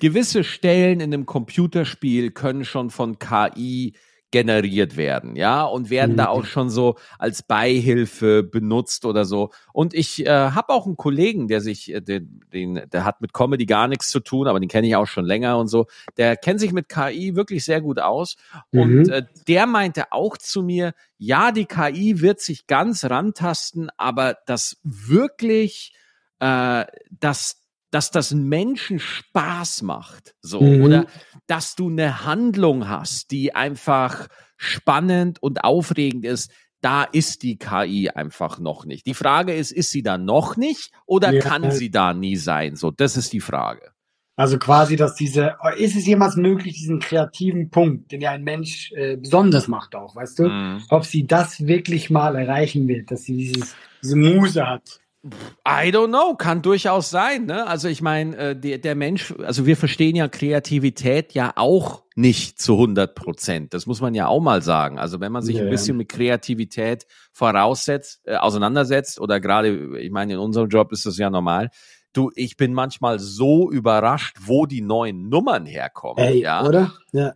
[0.00, 3.94] gewisse Stellen in einem Computerspiel können schon von KI
[4.30, 6.16] generiert werden, ja, und werden mhm.
[6.18, 9.50] da auch schon so als Beihilfe benutzt oder so.
[9.72, 13.32] Und ich äh, habe auch einen Kollegen, der sich, äh, den, den, der hat mit
[13.32, 15.86] Comedy gar nichts zu tun, aber den kenne ich auch schon länger und so.
[16.16, 18.36] Der kennt sich mit KI wirklich sehr gut aus.
[18.72, 18.80] Mhm.
[18.80, 24.38] Und äh, der meinte auch zu mir, ja, die KI wird sich ganz rantasten, aber
[24.46, 25.92] das wirklich,
[26.38, 27.59] äh, das
[27.90, 30.82] dass das Menschen Spaß macht, so mhm.
[30.82, 31.06] oder
[31.46, 36.50] dass du eine Handlung hast, die einfach spannend und aufregend ist.
[36.82, 39.04] Da ist die KI einfach noch nicht.
[39.06, 41.40] Die Frage ist, ist sie da noch nicht oder ja.
[41.40, 42.76] kann sie da nie sein?
[42.76, 43.92] So, das ist die Frage.
[44.40, 48.90] Also quasi, dass diese, ist es jemals möglich, diesen kreativen Punkt, den ja ein Mensch
[48.92, 50.82] äh, besonders macht auch, weißt du, mhm.
[50.88, 55.00] ob sie das wirklich mal erreichen wird, dass sie dieses, diese Muse hat.
[55.22, 57.44] I don't know, kann durchaus sein.
[57.44, 57.66] Ne?
[57.66, 62.58] Also ich meine, äh, der, der Mensch, also wir verstehen ja Kreativität ja auch nicht
[62.58, 63.74] zu 100 Prozent.
[63.74, 64.98] Das muss man ja auch mal sagen.
[64.98, 70.10] Also wenn man sich ja, ein bisschen mit Kreativität voraussetzt, äh, auseinandersetzt oder gerade, ich
[70.10, 71.70] meine, in unserem Job ist das ja normal,
[72.12, 76.24] Du, ich bin manchmal so überrascht, wo die neuen Nummern herkommen.
[76.24, 76.92] Ey, ja, oder?
[77.12, 77.34] Ja.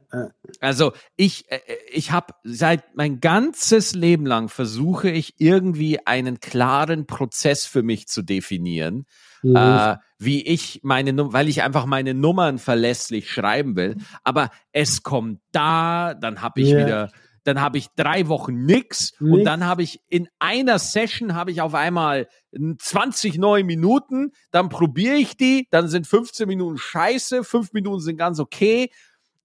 [0.61, 1.61] Also ich, äh,
[1.93, 8.09] ich habe seit mein ganzes Leben lang versuche ich irgendwie einen klaren Prozess für mich
[8.09, 9.07] zu definieren,
[9.43, 9.55] mhm.
[9.55, 13.97] äh, wie ich meine, weil ich einfach meine Nummern verlässlich schreiben will.
[14.25, 16.85] Aber es kommt da, dann habe ich yeah.
[16.85, 17.11] wieder
[17.45, 19.21] dann habe ich drei Wochen nix, nix.
[19.21, 24.69] und dann habe ich in einer Session habe ich auf einmal 20 neue Minuten, dann
[24.69, 28.91] probiere ich die, dann sind 15 Minuten scheiße, 5 Minuten sind ganz okay,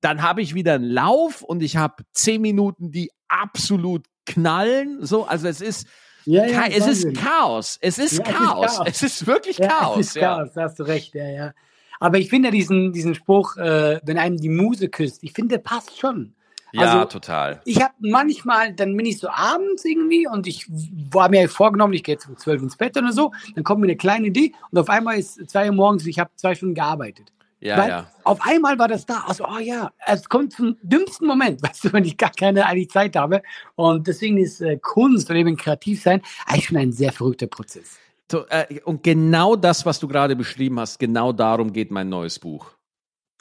[0.02, 5.26] dann habe ich wieder einen Lauf und ich habe 10 Minuten, die absolut knallen, so,
[5.26, 5.88] also es ist
[6.26, 7.80] ja, ja, es ist Chaos.
[7.82, 8.66] Es ist, ja, Chaos.
[8.66, 8.88] es ist Chaos.
[8.88, 10.00] Es ist wirklich Chaos.
[10.00, 10.20] Es ist.
[10.20, 11.54] Chaos, da hast du recht, ja, ja.
[12.00, 15.64] Aber ich finde diesen, diesen Spruch, äh, wenn einem die Muse küsst, ich finde, der
[15.64, 16.36] passt schon.
[16.72, 17.62] Ja, also, total.
[17.66, 20.66] Ich habe manchmal, dann bin ich so abends irgendwie und ich
[21.12, 23.88] war mir vorgenommen, ich gehe jetzt um zwölf ins Bett oder so, dann kommt mir
[23.88, 27.32] eine kleine Idee und auf einmal ist zwei Uhr morgens, ich habe zwei Stunden gearbeitet.
[27.62, 28.08] Ja, Weil ja.
[28.24, 29.24] Auf einmal war das da.
[29.28, 32.90] Also, oh ja, es kommt zum dümmsten Moment, weißt du, wenn ich gar keine eigentlich
[32.90, 33.42] Zeit habe.
[33.76, 37.98] Und deswegen ist äh, Kunst und eben kreativ sein eigentlich schon ein sehr verrückter Prozess.
[38.32, 42.40] So, äh, und genau das, was du gerade beschrieben hast, genau darum geht mein neues
[42.40, 42.72] Buch.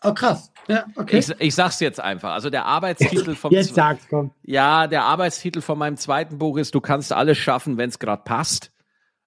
[0.02, 0.52] Oh, krass.
[0.68, 1.18] Ja, okay.
[1.18, 2.32] Ich, ich sag's jetzt einfach.
[2.32, 4.30] Also der Arbeitstitel vom Jetzt sag's, komm.
[4.44, 8.22] Ja, der Arbeitstitel von meinem zweiten Buch ist Du kannst alles schaffen, wenn es gerade
[8.22, 8.70] passt.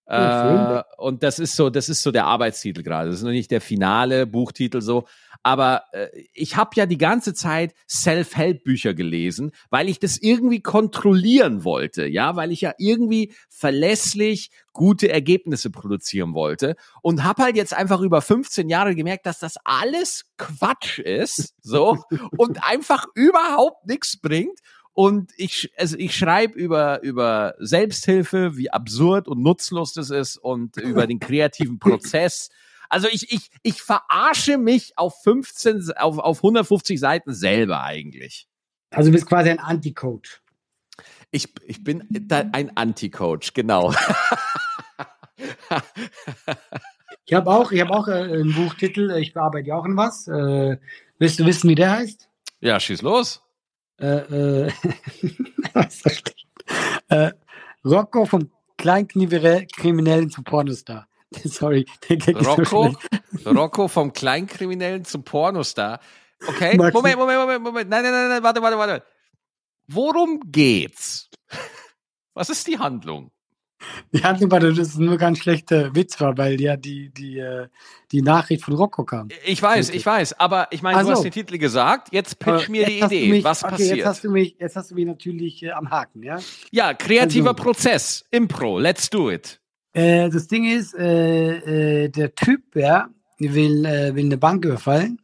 [0.08, 3.10] Oh, äh, und das ist so, das ist so der Arbeitstitel gerade.
[3.10, 5.06] Das ist noch nicht der finale Buchtitel so.
[5.44, 11.64] Aber äh, ich habe ja die ganze Zeit Self-Help-Bücher gelesen, weil ich das irgendwie kontrollieren
[11.64, 17.74] wollte, ja, weil ich ja irgendwie verlässlich gute Ergebnisse produzieren wollte und habe halt jetzt
[17.74, 21.98] einfach über 15 Jahre gemerkt, dass das alles Quatsch ist, so
[22.38, 24.60] und einfach überhaupt nichts bringt
[24.94, 30.78] und ich, also ich schreibe über, über Selbsthilfe, wie absurd und nutzlos das ist und
[30.78, 32.50] über den kreativen Prozess.
[32.90, 38.48] Also ich, ich, ich verarsche mich auf 15, auf, auf 150 Seiten selber eigentlich.
[38.90, 40.42] Also du bist quasi ein Anti-Coach.
[41.32, 43.94] Ich, ich bin ein Anti-Coach, genau.
[47.26, 50.28] ich habe auch, ich habe auch äh, einen Buchtitel, ich bearbeite ja auch in was.
[50.28, 50.78] Äh,
[51.18, 52.28] willst du wissen, wie der heißt?
[52.60, 53.42] Ja, schieß los.
[54.02, 54.72] Äh, äh,
[57.10, 57.32] äh,
[57.86, 61.08] Rocco vom Kleinkriminellen zum Pornostar.
[61.44, 62.96] Sorry, der Gag Rocco,
[63.46, 66.00] Rocco vom Kleinkriminellen zum Pornostar.
[66.48, 67.90] Okay, Moment, Moment, Moment, Moment.
[67.90, 69.04] Nein, nein, nein, nein, warte, warte, warte.
[69.88, 71.30] Worum geht's?
[72.34, 73.32] Was ist die Handlung?
[74.14, 77.68] Die Handlung war, das ist nur ganz schlechter Witz war, weil ja die, die, äh,
[78.12, 79.30] die Nachricht von Rocco kam.
[79.46, 82.70] Ich weiß, ich weiß, aber ich meine, also, du hast den Titel gesagt, jetzt pitch
[82.70, 83.30] mir die Idee.
[83.30, 83.98] Mich, Was okay, passiert?
[83.98, 86.40] Jetzt hast du mich, jetzt hast du mich natürlich äh, am Haken, ja?
[86.72, 89.60] Ja, kreativer also, Prozess, Impro, let's do it.
[89.94, 95.20] Äh, das Ding ist, äh, äh, der Typ, ja, will, äh, will eine Bank überfallen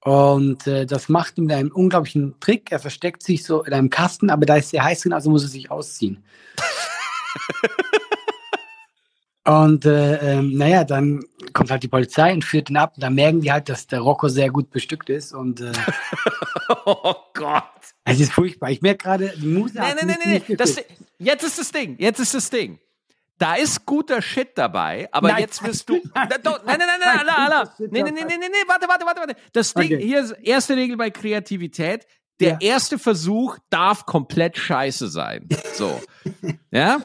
[0.00, 2.72] Und äh, das macht ihm einen unglaublichen Trick.
[2.72, 5.42] Er versteckt sich so in einem Kasten, aber da ist sehr heiß drin, also muss
[5.44, 6.24] er sich ausziehen.
[9.46, 12.94] Und äh, ähm, naja, dann kommt halt die Polizei und führt ihn ab.
[12.96, 15.34] Da merken die halt, dass der Rocco sehr gut bestückt ist.
[15.34, 15.72] Und äh,
[16.86, 17.62] oh Gott.
[18.04, 18.70] es ist furchtbar.
[18.70, 20.56] Ich merke gerade, die Muse Nee, nee, nee, nee.
[20.56, 20.76] Das,
[21.18, 21.96] jetzt ist das Ding.
[21.98, 22.78] Jetzt ist das Ding.
[23.36, 25.40] Da ist guter Shit dabei, aber Nein.
[25.40, 25.94] jetzt wirst du.
[26.44, 27.74] Doch, nein, nein, nein, nein, Allah, Allah.
[27.80, 29.36] Nee, nee, nee, nee, nee, warte, warte, warte, warte.
[29.52, 30.00] Das Ding, Okay.
[30.06, 32.06] hier ist erste Regel bei Kreativität.
[32.40, 32.58] Der Ja.
[32.60, 35.48] erste Versuch darf komplett scheiße sein.
[35.74, 36.00] So.
[36.70, 37.00] Ja?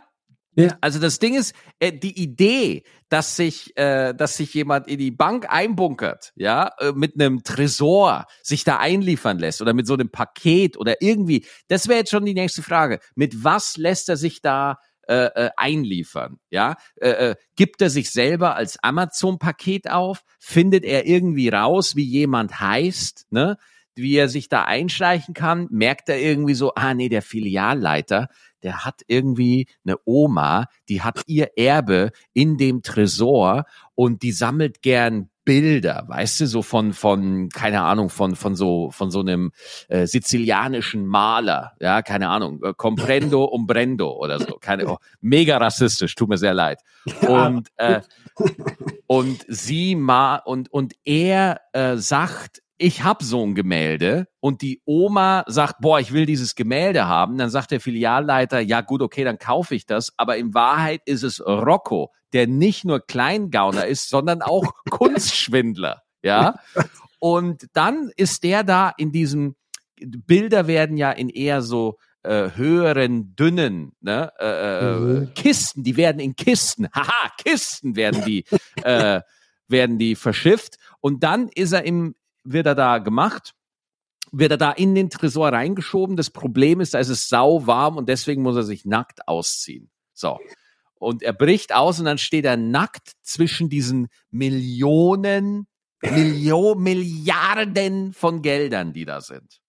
[0.59, 0.77] Ja.
[0.81, 5.11] Also das Ding ist, äh, die Idee, dass sich, äh, dass sich jemand in die
[5.11, 10.09] Bank einbunkert, ja, äh, mit einem Tresor sich da einliefern lässt oder mit so einem
[10.09, 12.99] Paket oder irgendwie, das wäre jetzt schon die nächste Frage.
[13.15, 16.37] Mit was lässt er sich da äh, äh, einliefern?
[16.51, 20.23] Ja, äh, äh, gibt er sich selber als Amazon-Paket auf?
[20.39, 23.27] Findet er irgendwie raus, wie jemand heißt?
[23.31, 23.57] Ne?
[23.95, 25.67] Wie er sich da einschleichen kann?
[25.71, 28.29] Merkt er irgendwie so, ah nee, der Filialleiter,
[28.63, 34.81] der hat irgendwie eine Oma, die hat ihr Erbe in dem Tresor und die sammelt
[34.81, 39.51] gern Bilder, weißt du, so von von keine Ahnung von von so von so einem
[39.87, 46.13] äh, sizilianischen Maler, ja, keine Ahnung, äh, Comprendo umbrendo oder so, keine oh, mega rassistisch,
[46.13, 46.81] tut mir sehr leid.
[47.27, 48.01] Und äh,
[49.07, 54.81] und sie ma und und er äh, sagt ich hab so ein Gemälde und die
[54.85, 59.25] Oma sagt, boah, ich will dieses Gemälde haben, dann sagt der Filialleiter, ja gut, okay,
[59.25, 64.09] dann kaufe ich das, aber in Wahrheit ist es Rocco, der nicht nur Kleingauner ist,
[64.09, 66.55] sondern auch Kunstschwindler, ja?
[67.19, 69.55] Und dann ist der da in diesem
[69.97, 75.33] Bilder werden ja in eher so äh, höheren, dünnen ne, äh, äh, Mhm.
[75.33, 78.45] Kisten, die werden in Kisten, haha, Kisten werden die,
[78.83, 79.19] äh,
[79.67, 80.77] werden die verschifft.
[81.01, 82.15] Und dann ist er im,
[82.51, 83.53] wird er da gemacht,
[84.31, 86.15] wird er da in den Tresor reingeschoben.
[86.15, 89.89] Das Problem ist, da ist es sau warm und deswegen muss er sich nackt ausziehen.
[90.13, 90.39] So.
[90.95, 95.67] Und er bricht aus und dann steht er nackt zwischen diesen Millionen,
[96.01, 99.61] Millio Milliarden von Geldern, die da sind.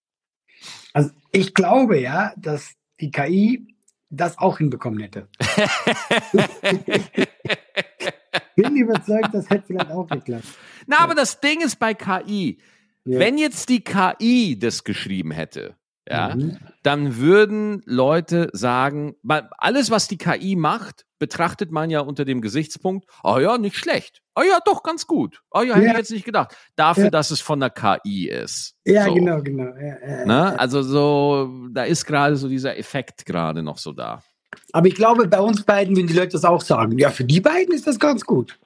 [0.93, 3.77] Also ich glaube ja, dass die KI
[4.11, 5.29] das auch hinbekommen hätte.
[8.57, 10.45] Bin überzeugt, das hätte vielleicht auch geklappt.
[10.87, 12.59] Na, aber das Ding ist bei KI,
[13.05, 13.19] Ja.
[13.19, 15.77] wenn jetzt die KI das geschrieben hätte,
[16.09, 16.59] ja, Mhm.
[16.83, 19.15] dann würden Leute sagen,
[19.59, 24.23] alles, was die KI macht, betrachtet man ja unter dem Gesichtspunkt, ah ja, nicht schlecht.
[24.35, 25.43] Ah ja, doch, ganz gut.
[25.51, 25.93] Ah ja, hätte Ja.
[25.93, 26.57] ich jetzt nicht gedacht.
[26.77, 27.11] Dafür, Ja.
[27.11, 28.75] dass es von der KI ist.
[28.87, 29.15] Ja, so.
[29.15, 29.75] genau, genau.
[29.77, 30.33] Ja, ja, Ne?
[30.33, 30.55] ja.
[30.57, 34.23] Also so, da ist gerade so dieser Effekt gerade noch so da.
[34.73, 36.99] Aber ich glaube, bei uns beiden würden die Leute das auch sagen.
[36.99, 38.59] Ja, für die beiden ist das ganz gut.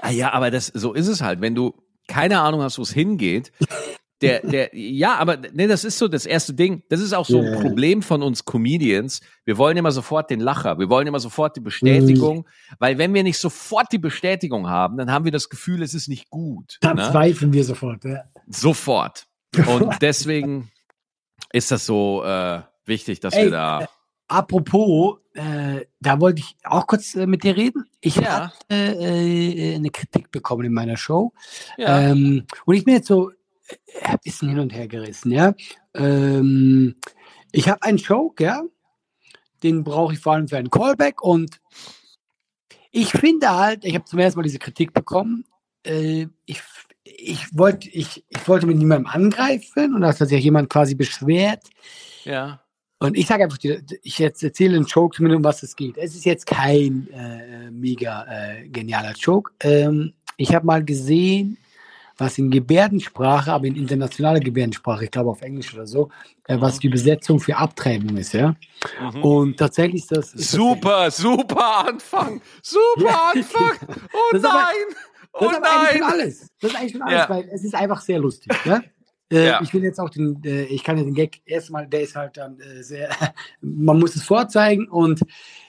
[0.00, 1.40] Ah ja, aber das, so ist es halt.
[1.40, 1.74] Wenn du
[2.08, 3.52] keine Ahnung hast, wo es hingeht,
[4.20, 6.82] der, der, ja, aber nee, das ist so das erste Ding.
[6.88, 7.60] Das ist auch so ein Ja.
[7.60, 9.20] Problem von uns Comedians.
[9.44, 10.78] Wir wollen immer sofort den Lacher.
[10.78, 12.44] Wir wollen immer sofort die Bestätigung, Mhm.
[12.78, 16.08] weil wenn wir nicht sofort die Bestätigung haben, dann haben wir das Gefühl, es ist
[16.08, 16.78] nicht gut.
[16.80, 17.08] Dann Ne?
[17.10, 18.04] zweifeln wir sofort.
[18.04, 18.24] Ja.
[18.48, 19.26] Sofort.
[19.66, 20.70] Und deswegen
[21.52, 23.88] ist das so äh, wichtig, dass Ey, wir da.
[24.32, 27.84] Apropos, äh, da wollte ich auch kurz äh, mit dir reden.
[28.00, 28.50] Ich Ja.
[28.70, 31.32] habe äh, eine Kritik bekommen in meiner Show.
[31.76, 32.00] Ja.
[32.00, 33.34] Ähm, und ich bin jetzt so äh,
[34.04, 35.52] ein bisschen hin und her gerissen, ja.
[35.94, 36.96] Ähm,
[37.52, 38.62] ich habe einen Joke, ja.
[39.62, 41.60] Den brauche ich vor allem für einen Callback und
[42.90, 45.44] ich finde halt, ich habe zum ersten Mal diese Kritik bekommen.
[45.84, 46.62] Äh, ich
[47.04, 51.64] ich wollte ich, ich wollte mit niemandem angreifen und das hat sich jemand quasi beschwert.
[52.24, 52.61] ja.
[53.02, 53.58] Und ich sage einfach,
[54.02, 55.96] ich jetzt erzähle einen Joke zumindest, um was es geht.
[55.98, 59.52] Es ist jetzt kein äh, mega äh, genialer Joke.
[59.60, 61.58] Ähm, ich habe mal gesehen,
[62.18, 66.10] was in Gebärdensprache, aber in internationaler Gebärdensprache, ich glaube auf Englisch oder so,
[66.46, 68.54] äh, was die Übersetzung für Abtreibung ist, ja.
[69.14, 69.22] Mhm.
[69.22, 70.34] Und tatsächlich ist das.
[70.34, 72.40] Ist Super, super Anfang.
[72.62, 73.32] Super Ja.
[73.34, 73.72] Anfang.
[74.12, 74.96] Oh Das ist aber- nein.
[75.34, 76.12] Das Oh ist aber eigentlich schon nein.
[76.12, 76.46] alles.
[76.60, 77.28] Das ist eigentlich schon alles, Ja.
[77.30, 78.52] weil es ist einfach sehr lustig.
[78.66, 78.82] Ja?
[79.32, 79.60] Äh, Ja.
[79.62, 82.36] Ich will jetzt auch den, äh, ich kann ja den Gag erstmal, der ist halt
[82.36, 83.08] dann äh, sehr,
[83.60, 85.20] man muss es vorzeigen und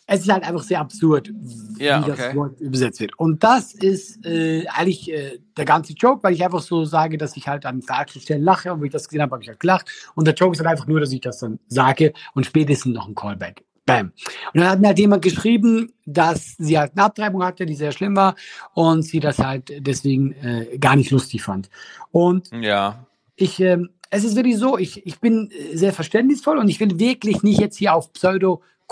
[0.05, 2.35] es ist halt einfach sehr absurd, wie Ja, das okay.
[2.35, 3.17] Wort übersetzt wird.
[3.17, 7.37] Und das ist äh, eigentlich äh, der ganze Joke, weil ich einfach so sage, dass
[7.37, 7.81] ich halt an
[8.19, 9.89] Stellen lache und wie ich das gesehen habe, habe ich halt gelacht.
[10.15, 13.07] Und der Joke ist halt einfach nur, dass ich das dann sage und spätestens noch
[13.07, 13.63] ein Callback.
[13.85, 14.13] Bam.
[14.53, 17.91] Und dann hat mir halt jemand geschrieben, dass sie halt eine Abtreibung hatte, die sehr
[17.91, 18.35] schlimm war
[18.73, 21.69] und sie das halt deswegen äh, gar nicht lustig fand.
[22.11, 23.05] Und Ja.
[23.35, 26.99] Ich, ähm, es ist wirklich so, ich, ich bin äh, sehr verständnisvoll und ich will
[26.99, 28.09] wirklich nicht jetzt hier auf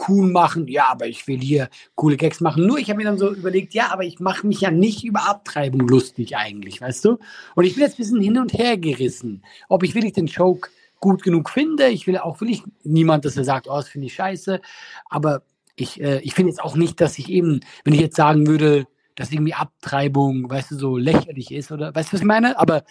[0.08, 0.68] cool machen.
[0.68, 2.66] Ja, aber ich will hier coole Gags machen.
[2.66, 5.30] Nur ich habe mir dann so überlegt, ja, aber ich mache mich ja nicht über
[5.30, 7.18] Abtreibung lustig eigentlich, weißt du?
[7.56, 10.70] Und ich bin jetzt ein bisschen hin und her gerissen, ob ich wirklich den Joke
[11.00, 11.88] gut genug finde.
[11.90, 14.62] Ich will auch wirklich niemand, dass er sagt, oh, das finde ich scheiße.
[15.10, 15.44] Aber
[15.76, 18.88] ich, äh, ich finde jetzt auch nicht, dass ich eben, wenn ich jetzt sagen würde,
[19.16, 22.58] dass irgendwie Abtreibung, weißt du, so lächerlich ist oder weißt du, was ich meine?
[22.58, 22.84] Aber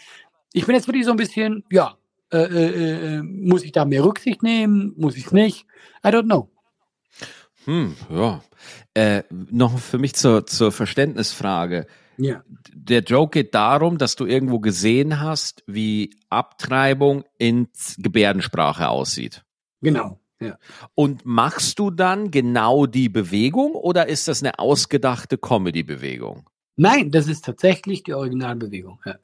[0.53, 1.97] ich bin jetzt wirklich so ein bisschen, ja,
[2.33, 4.95] äh, äh, äh muss ich da mehr Rücksicht nehmen?
[4.97, 5.67] Muss ich es nicht?
[6.05, 6.51] I don't know.
[7.65, 8.43] Hm, ja.
[8.95, 11.87] Äh, noch für mich zur, zur Verständnisfrage.
[12.17, 12.43] Ja.
[12.73, 19.45] Der Joke geht darum, dass du irgendwo gesehen hast, wie Abtreibung in Gebärdensprache aussieht.
[19.81, 20.21] Genau.
[20.41, 20.59] Ja.
[20.95, 26.49] Und machst du dann genau die Bewegung oder ist das eine ausgedachte Comedy-Bewegung?
[26.83, 29.01] Nein, das ist tatsächlich die Originalbewegung.
[29.05, 29.17] Ja.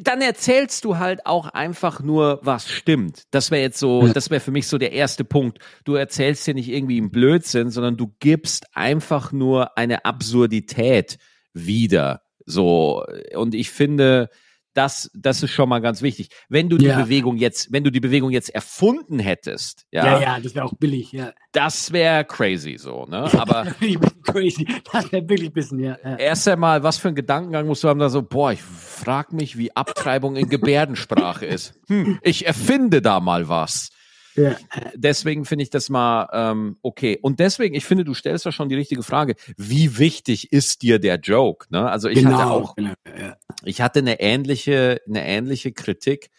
[0.00, 3.24] Dann erzählst du halt auch einfach nur, was stimmt.
[3.32, 4.12] Das wäre jetzt so, ja.
[4.12, 5.58] das wäre für mich so der erste Punkt.
[5.82, 11.18] Du erzählst dir nicht irgendwie einen Blödsinn, sondern du gibst einfach nur eine Absurdität
[11.52, 12.22] wieder.
[12.46, 13.04] So.
[13.34, 14.30] Und ich finde,
[14.74, 16.28] das, das ist schon mal ganz wichtig.
[16.48, 17.00] Wenn du die ja.
[17.00, 20.74] Bewegung jetzt, wenn du die Bewegung jetzt erfunden hättest, ja, ja, ja das wäre auch
[20.74, 21.32] billig, ja.
[21.52, 23.28] Das wäre crazy, so, ne?
[23.38, 23.66] Aber
[24.24, 26.16] crazy, das wäre billig bisschen, ja, ja.
[26.16, 29.56] Erst einmal, was für ein Gedankengang musst du haben, da so, boah, ich frag mich,
[29.56, 31.74] wie Abtreibung in Gebärdensprache ist.
[31.86, 33.90] Hm, ich erfinde da mal was.
[34.36, 34.56] Ja.
[34.94, 37.18] Deswegen finde ich das mal ähm, okay.
[37.22, 39.34] Und deswegen, ich finde, du stellst ja schon die richtige Frage.
[39.56, 41.66] Wie wichtig ist dir der Joke?
[41.70, 41.88] Ne?
[41.88, 43.36] Also ich genau, hatte auch, genau, ja.
[43.64, 46.30] ich hatte eine ähnliche, eine ähnliche Kritik,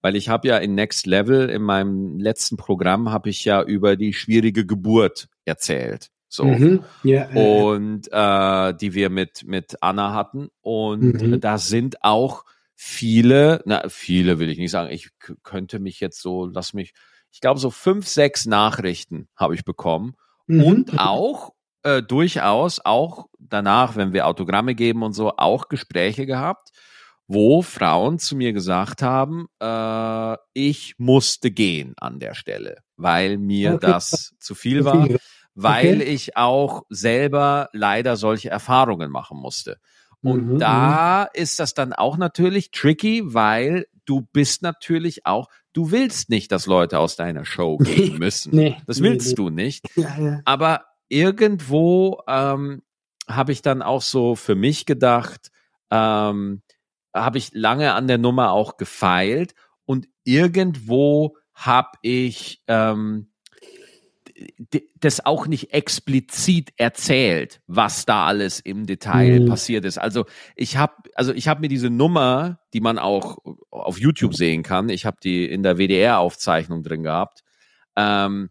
[0.00, 3.96] weil ich habe ja in Next Level in meinem letzten Programm habe ich ja über
[3.96, 6.10] die schwierige Geburt erzählt.
[6.32, 6.44] So.
[6.44, 10.48] Mhm, ja, und äh, die wir mit, mit Anna hatten.
[10.60, 11.40] Und mhm.
[11.40, 12.44] da sind auch
[12.76, 15.10] viele, na, viele will ich nicht sagen, ich
[15.42, 16.94] könnte mich jetzt so, lass mich,
[17.32, 20.14] ich glaube, so fünf, sechs Nachrichten habe ich bekommen.
[20.46, 20.64] Mhm.
[20.64, 26.70] Und auch äh, durchaus auch danach, wenn wir Autogramme geben und so, auch Gespräche gehabt,
[27.26, 33.74] wo Frauen zu mir gesagt haben, äh, ich musste gehen an der Stelle, weil mir
[33.74, 33.86] okay.
[33.86, 35.08] das zu viel war,
[35.54, 36.02] weil okay.
[36.02, 39.78] ich auch selber leider solche Erfahrungen machen musste.
[40.22, 41.40] Und mhm, da mhm.
[41.40, 46.66] ist das dann auch natürlich tricky, weil du bist natürlich auch, du willst nicht, dass
[46.66, 48.54] Leute aus deiner Show gehen müssen.
[48.54, 49.86] nee, das willst nee, du nicht.
[49.96, 50.40] Ja, ja.
[50.44, 52.82] Aber irgendwo ähm,
[53.28, 55.50] habe ich dann auch so für mich gedacht,
[55.90, 56.62] ähm,
[57.14, 59.54] habe ich lange an der Nummer auch gefeilt
[59.84, 63.29] und irgendwo habe ich ähm,
[64.98, 69.48] das auch nicht explizit erzählt, was da alles im Detail mhm.
[69.48, 69.98] passiert ist.
[69.98, 70.26] Also
[70.56, 73.38] ich habe, also ich habe mir diese Nummer, die man auch
[73.70, 77.42] auf YouTube sehen kann, ich habe die in der WDR-Aufzeichnung drin gehabt,
[77.96, 78.50] ähm,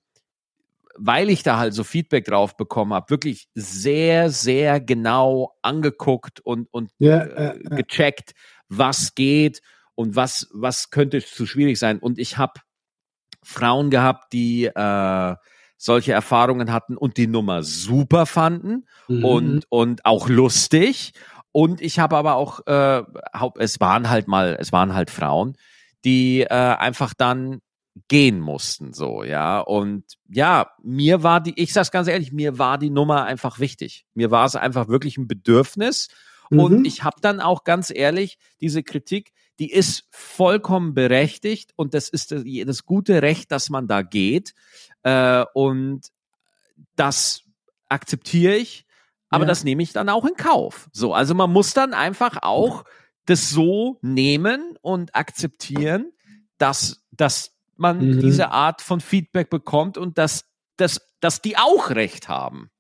[0.96, 6.68] weil ich da halt so Feedback drauf bekommen habe, wirklich sehr, sehr genau angeguckt und
[6.72, 8.34] und ja, äh, gecheckt,
[8.68, 9.62] was geht
[9.96, 12.00] und was was könnte zu schwierig sein.
[12.00, 12.60] Und ich habe
[13.44, 15.36] Frauen gehabt, die äh,
[15.80, 19.26] solche Erfahrungen hatten und die Nummer super fanden mhm.
[19.26, 21.14] und, und auch lustig.
[21.54, 23.02] Und ich habe aber auch, äh,
[23.58, 25.58] es waren halt mal, es waren halt Frauen,
[26.04, 27.62] die äh, einfach dann
[28.10, 29.60] gehen mussten, so, ja.
[29.62, 34.06] Und ja, mir war die, ich sag's ganz ehrlich, mir war die Nummer einfach wichtig.
[34.14, 36.10] Mir war es einfach wirklich ein Bedürfnis.
[36.50, 36.60] Mhm.
[36.60, 42.10] Und ich habe dann auch ganz ehrlich diese Kritik, die ist vollkommen berechtigt und das
[42.10, 44.54] ist das, das gute Recht, dass man da geht.
[45.04, 46.08] Äh, und
[46.96, 47.44] das
[47.90, 48.86] akzeptiere ich,
[49.30, 49.50] aber ja.
[49.50, 50.90] das nehme ich dann auch in Kauf.
[50.94, 52.86] So, also man muss dann einfach auch
[53.26, 56.12] das so nehmen und akzeptieren,
[56.58, 58.20] dass, dass man mhm.
[58.22, 60.46] diese Art von Feedback bekommt und dass,
[60.78, 62.72] dass, dass die auch Recht haben.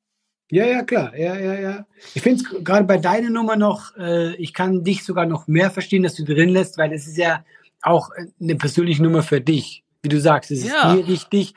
[0.52, 1.16] Ja, ja, klar.
[1.16, 1.86] Ja, ja, ja.
[2.16, 5.70] Ich finde es gerade bei deiner Nummer noch, äh, ich kann dich sogar noch mehr
[5.70, 7.44] verstehen, dass du drin lässt, weil es ist ja
[7.82, 8.10] auch
[8.42, 9.84] eine persönliche Nummer für dich.
[10.02, 10.96] Wie du sagst, es ist ja.
[10.96, 11.54] dir richtig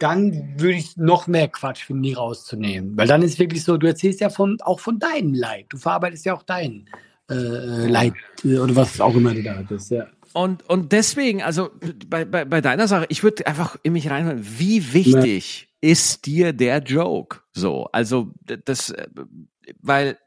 [0.00, 2.96] dann würde ich noch mehr Quatsch finden, die rauszunehmen.
[2.96, 5.66] Weil dann ist wirklich so, du erzählst ja von, auch von deinem Leid.
[5.68, 6.88] Du verarbeitest ja auch dein
[7.30, 10.06] äh, Leid äh, oder was auch immer du da hattest, ja.
[10.34, 11.70] Und, und deswegen, also
[12.08, 15.90] bei, bei, bei deiner Sache, ich würde einfach in mich reinhören, wie wichtig ja.
[15.90, 17.40] ist dir der Joke?
[17.52, 19.06] So, also das, äh,
[19.80, 20.18] weil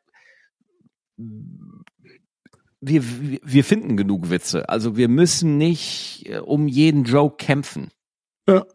[2.80, 4.70] wir, wir finden genug Witze.
[4.70, 7.92] Also wir müssen nicht äh, um jeden Joke kämpfen.
[8.48, 8.66] Ja.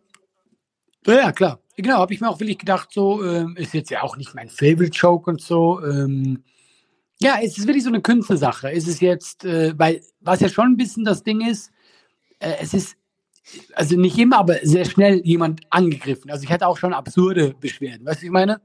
[1.07, 1.61] Ja, ja klar.
[1.77, 4.51] Genau, habe ich mir auch wirklich gedacht, so ähm, ist jetzt ja auch nicht mein
[4.51, 5.83] Favorite Joke und so.
[5.83, 6.45] Ähm,
[7.23, 8.71] ja, es ist wirklich so eine Künstlersache.
[8.71, 11.71] Es ist jetzt, äh, weil was ja schon ein bisschen das Ding ist,
[12.39, 12.97] äh, es ist
[13.75, 16.31] also nicht immer, aber sehr schnell jemand angegriffen.
[16.31, 18.07] Also ich hatte auch schon absurde Beschwerden.
[18.07, 18.61] Weißt du, was ich meine?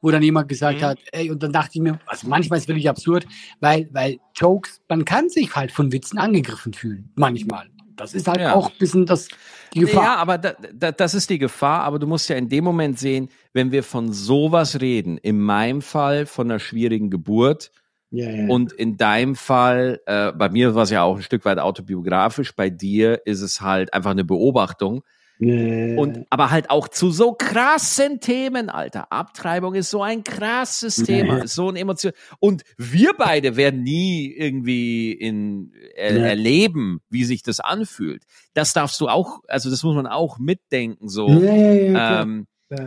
[0.00, 0.84] Wo dann jemand gesagt Mhm.
[0.84, 3.26] hat, ey, und dann dachte ich mir, also manchmal ist es wirklich absurd,
[3.60, 7.10] weil, weil Jokes, man kann sich halt von Witzen angegriffen fühlen.
[7.14, 7.68] Manchmal.
[7.94, 8.54] Das ist halt Ja.
[8.54, 9.28] auch ein bisschen das,
[9.74, 10.02] die Gefahr.
[10.02, 12.98] Ja, aber da, da, das ist die Gefahr, aber du musst ja in dem Moment
[12.98, 17.70] sehen, wenn wir von sowas reden, in meinem Fall von einer schwierigen Geburt
[18.14, 18.46] Ja, ja.
[18.48, 22.54] und in deinem Fall, äh, bei mir war es ja auch ein Stück weit autobiografisch,
[22.54, 25.02] bei dir ist es halt einfach eine Beobachtung.
[25.38, 25.96] Ja.
[25.98, 29.10] Und aber halt auch zu so krassen Themen, Alter.
[29.10, 32.12] Abtreibung ist so ein krasses Thema, so ein Emotion.
[32.38, 36.26] Und wir beide werden nie irgendwie in er, Ja.
[36.26, 38.22] erleben, wie sich das anfühlt.
[38.54, 42.46] Das darfst du auch, also das muss man auch mitdenken, so, ähm,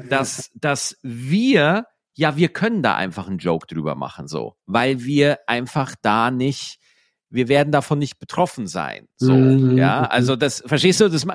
[0.10, 5.40] dass, dass wir, ja, wir können da einfach einen Joke drüber machen, so, weil wir
[5.48, 6.80] einfach da nicht,
[7.30, 11.26] wir werden davon nicht betroffen sein, so, Mhm, ja, also das, verstehst du, das,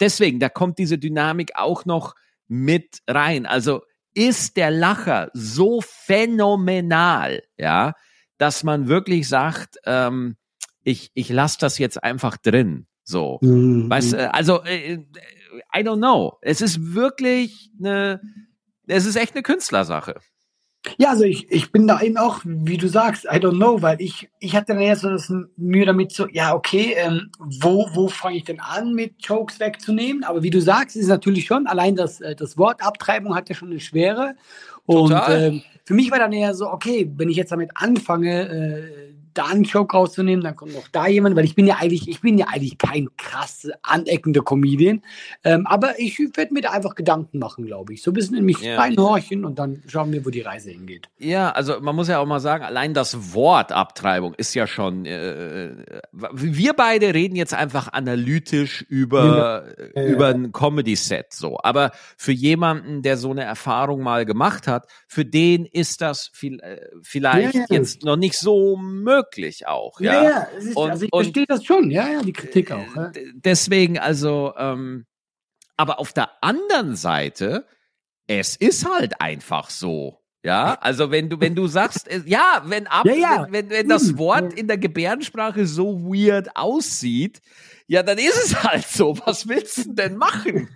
[0.00, 2.14] deswegen, da kommt diese Dynamik auch noch
[2.48, 3.82] mit rein, also
[4.14, 7.92] ist der Lacher so phänomenal, ja,
[8.38, 10.36] dass man wirklich sagt, ähm,
[10.82, 13.90] ich, ich lasse das jetzt einfach drin, so, Mhm.
[13.90, 14.98] Weißt du, also, äh,
[15.74, 16.38] I don't know.
[16.42, 18.20] Es ist wirklich eine,
[18.86, 20.20] es ist echt eine Künstlersache.
[20.98, 24.00] Ja, also ich, ich bin da eben auch, wie du sagst, I don't know, weil
[24.00, 28.08] ich, ich hatte dann eher so das Mühe damit so, ja, okay, ähm, wo, wo
[28.08, 30.22] fange ich denn an, mit Jokes wegzunehmen?
[30.24, 33.54] Aber wie du sagst, ist natürlich schon, allein das, äh, das Wort Abtreibung hat ja
[33.54, 34.36] schon eine Schwere.
[34.84, 39.14] Und ähm, für mich war dann eher so, okay, wenn ich jetzt damit anfange, äh,
[39.36, 42.20] da einen Joke rauszunehmen, dann kommt noch da jemand, weil ich bin ja eigentlich, ich
[42.20, 45.02] bin ja eigentlich kein krass aneckender Comedian.
[45.44, 48.02] Ähm, aber ich werde mir da einfach Gedanken machen, glaube ich.
[48.02, 48.78] So ein bisschen in mich Ja.
[48.80, 51.08] reinhorchen und dann schauen wir, wo die Reise hingeht.
[51.18, 55.04] Ja, also man muss ja auch mal sagen, allein das Wort Abtreibung ist ja schon.
[55.06, 55.70] Äh,
[56.32, 59.64] wir beide reden jetzt einfach analytisch über
[59.94, 60.08] Ja, ja.
[60.08, 61.58] über ein Comedy-Set so.
[61.62, 66.60] Aber für jemanden, der so eine Erfahrung mal gemacht hat, für den ist das viel,
[66.60, 69.25] äh, vielleicht jetzt noch nicht so möglich
[69.66, 70.00] auch.
[70.00, 72.94] Ja, Ja, ja, ist, Und- also ich verstehe das schon, ja, ja, die Kritik auch.
[72.96, 73.08] Ja.
[73.08, 75.06] D- Deswegen also, ähm,
[75.76, 77.66] aber auf der anderen Seite,
[78.26, 80.20] es ist halt einfach so.
[80.42, 83.42] Ja, also wenn du, wenn du sagst, äh, ja, wenn ab, Ja, ja.
[83.50, 84.18] wenn, wenn, wenn das Hm.
[84.18, 87.40] Wort in der Gebärdensprache so weird aussieht,
[87.88, 89.16] ja, dann ist es halt so.
[89.26, 90.68] Was willst du denn machen?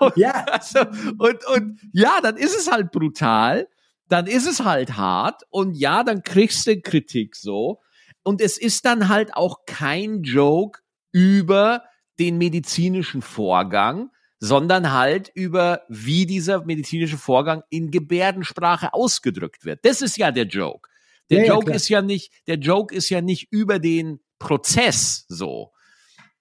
[0.00, 0.32] Und, Ja.
[0.50, 0.80] also,
[1.18, 3.68] und, und ja, dann ist es halt brutal,
[4.10, 7.80] dann ist es halt hart und ja, dann kriegst du Kritik so.
[8.22, 10.80] Und es ist dann halt auch kein Joke
[11.12, 11.84] über
[12.18, 19.84] den medizinischen Vorgang, sondern halt über, wie dieser medizinische Vorgang in Gebärdensprache ausgedrückt wird.
[19.84, 20.88] Das ist ja der Joke.
[21.30, 21.76] Der Ja, ja, Joke klar.
[21.76, 25.72] ist ja nicht, der Joke ist ja nicht über den Prozess so.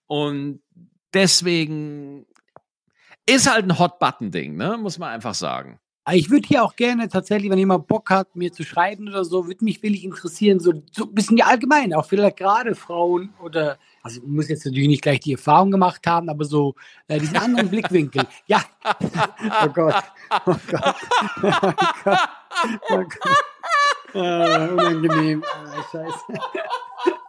[0.07, 0.61] Und
[1.13, 2.25] deswegen
[3.27, 4.77] ist halt ein Hot-Button-Ding, ne?
[4.77, 5.79] Muss man einfach sagen.
[6.11, 9.45] Ich würde hier auch gerne tatsächlich, wenn jemand Bock hat, mir zu schreiben oder so,
[9.45, 14.21] würde mich wirklich interessieren, so, so ein bisschen allgemein, auch vielleicht gerade Frauen oder, also
[14.25, 16.73] muss jetzt natürlich nicht gleich die Erfahrung gemacht haben, aber so
[17.07, 18.25] äh, diesen anderen Blickwinkel.
[18.47, 18.63] Ja.
[19.61, 20.03] Oh Gott.
[20.45, 20.95] Oh Gott.
[21.61, 21.73] Oh
[22.03, 22.19] Gott.
[22.89, 23.45] Oh Gott.
[24.13, 25.43] Ah, unangenehm.
[25.43, 26.39] Ah, scheiße.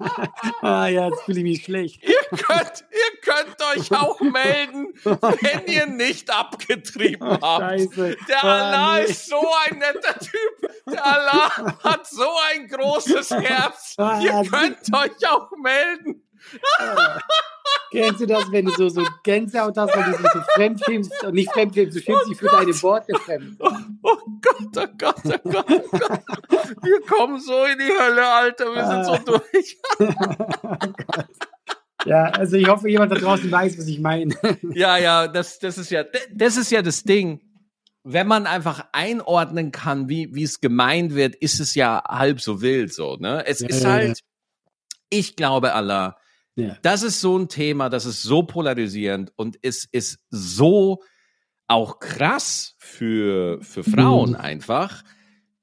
[0.63, 2.03] ah ja, jetzt fühle ich mich schlecht.
[2.05, 7.63] Ihr könnt, ihr könnt euch auch melden, wenn ihr nicht abgetrieben Oh, habt.
[7.63, 8.17] scheiße.
[8.29, 9.05] Der Ah, Allah nee.
[9.11, 10.71] ist so ein netter Typ.
[10.91, 13.95] Der Allah hat so ein großes Herz.
[13.99, 16.27] Ah, Ihr könnt euch auch melden.
[17.93, 21.35] Kennst du das, wenn du so, so Gänsehaut hast, wenn du dich so fremdschämst und
[21.35, 23.57] nicht fremdschämst, du schämst dich für deine Worte fremd.
[23.61, 26.27] Oh Gott, oh Gott, oh Gott, oh Gott.
[26.83, 28.67] Wir kommen so in die Hölle, Alter.
[28.67, 29.79] Wir sind so durch.
[32.07, 34.35] Ja, also ich hoffe, jemand da draußen weiß, was ich meine.
[34.73, 37.41] Ja, ja, das, das ist ja, das ist ja das Ding.
[38.05, 42.63] Wenn man einfach einordnen kann, wie, wie es gemeint wird, ist es ja halb so
[42.63, 43.45] wild so, ne?
[43.47, 43.95] Es Ja, ist ja, ja.
[43.95, 44.21] halt,
[45.11, 46.17] ich glaube, Allah,
[46.57, 46.77] Ja.
[46.83, 51.03] das ist so ein Thema, das ist so polarisierend und es ist so
[51.69, 54.37] auch krass für, für Frauen Mhm.
[54.37, 55.03] einfach.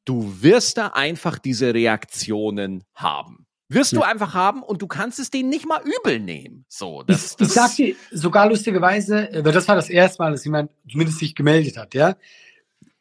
[0.05, 3.45] Du wirst da einfach diese Reaktionen haben.
[3.69, 4.07] Wirst du Ja.
[4.07, 6.63] einfach haben und du kannst es denen nicht mal übel nehmen.
[6.69, 10.23] So, Ich, das, ich das, sag dir sogar lustigerweise, äh, weil das war das erste
[10.23, 12.15] Mal, dass jemand zumindest sich gemeldet hat, ja.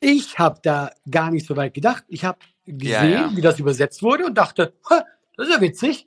[0.01, 2.05] Ich habe da gar nicht so weit gedacht.
[2.09, 3.37] Ich habe gesehen, Ja, ja.
[3.37, 5.05] wie das übersetzt wurde und dachte, "Ha,
[5.37, 6.07] das ist ja witzig.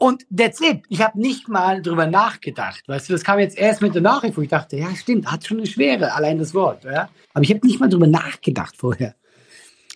[0.00, 0.84] Und that's it.
[0.88, 2.84] Ich habe nicht mal drüber nachgedacht.
[2.86, 5.44] Weißt du, das kam jetzt erst mit der Nachricht, wo ich dachte, ja, stimmt, hat
[5.46, 6.84] schon eine Schwere, allein das Wort.
[6.84, 7.08] Ja?
[7.34, 9.16] Aber ich habe nicht mal drüber nachgedacht vorher.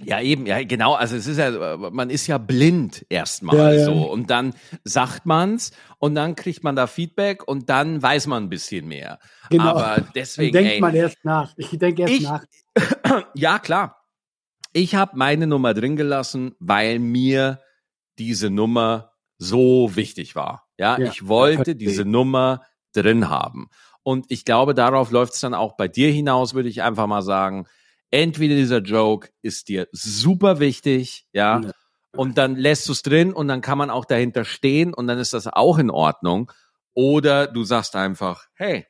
[0.05, 0.95] Ja, eben, ja, genau.
[0.95, 3.85] Also es ist ja, man ist ja blind erstmal Ja, ja.
[3.85, 4.11] so.
[4.11, 8.49] Und dann sagt man's und dann kriegt man da Feedback und dann weiß man ein
[8.49, 9.21] bisschen mehr.
[9.51, 9.69] Genau.
[9.69, 11.53] Aber Dann deswegen, denkt ey, man erst nach.
[11.57, 12.45] Ich denke erst Ich- nach.
[13.35, 13.99] ja klar.
[14.73, 17.61] Ich habe meine Nummer drin gelassen, weil mir
[18.19, 19.12] diese Nummer
[19.43, 20.67] so wichtig war.
[20.79, 22.63] Ja, Ja, ich wollte diese Nummer
[22.93, 23.69] drin haben.
[24.03, 27.23] Und ich glaube, darauf läuft es dann auch bei dir hinaus, würde ich einfach mal
[27.23, 27.67] sagen.
[28.11, 31.71] Entweder dieser Joke ist dir super wichtig, ja, Ja.
[32.15, 35.19] und dann lässt du es drin und dann kann man auch dahinter stehen und dann
[35.19, 36.53] ist das auch in Ordnung.
[36.95, 38.87] Oder du sagst einfach, hey,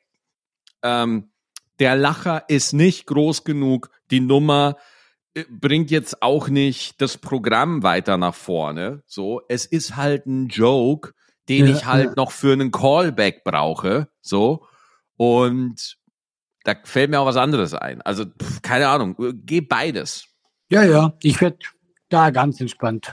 [0.82, 1.30] ähm,
[1.78, 4.76] der Lacher ist nicht groß genug, die Nummer
[5.50, 9.02] bringt jetzt auch nicht das Programm weiter nach vorne.
[9.06, 11.12] So, es ist halt ein Joke,
[11.48, 12.12] den Ja, ich halt ja.
[12.16, 14.08] noch für einen Callback brauche.
[14.20, 14.66] So.
[15.16, 15.96] Und
[16.64, 18.02] da fällt mir auch was anderes ein.
[18.02, 20.26] Also, pff, keine Ahnung, geh beides.
[20.68, 21.58] Ja, ja, ich werde
[22.08, 23.12] da ganz entspannt.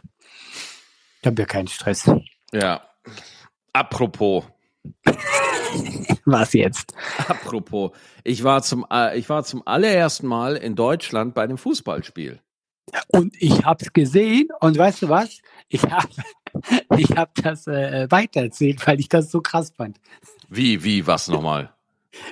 [1.22, 2.10] Ich habe ja keinen Stress.
[2.54, 2.82] Ja.
[3.74, 4.46] Apropos,
[6.26, 6.94] Was jetzt?
[7.28, 7.92] apropos,
[8.24, 12.40] ich war zum, äh, ich war zum allerersten Mal in Deutschland bei einem Fußballspiel.
[13.08, 15.42] Und ich habe es gesehen und weißt du was?
[15.68, 16.08] Ich habe
[16.98, 20.00] ich hab das äh, weitererzählt, weil ich das so krass fand.
[20.50, 21.74] Wie, wie, was nochmal?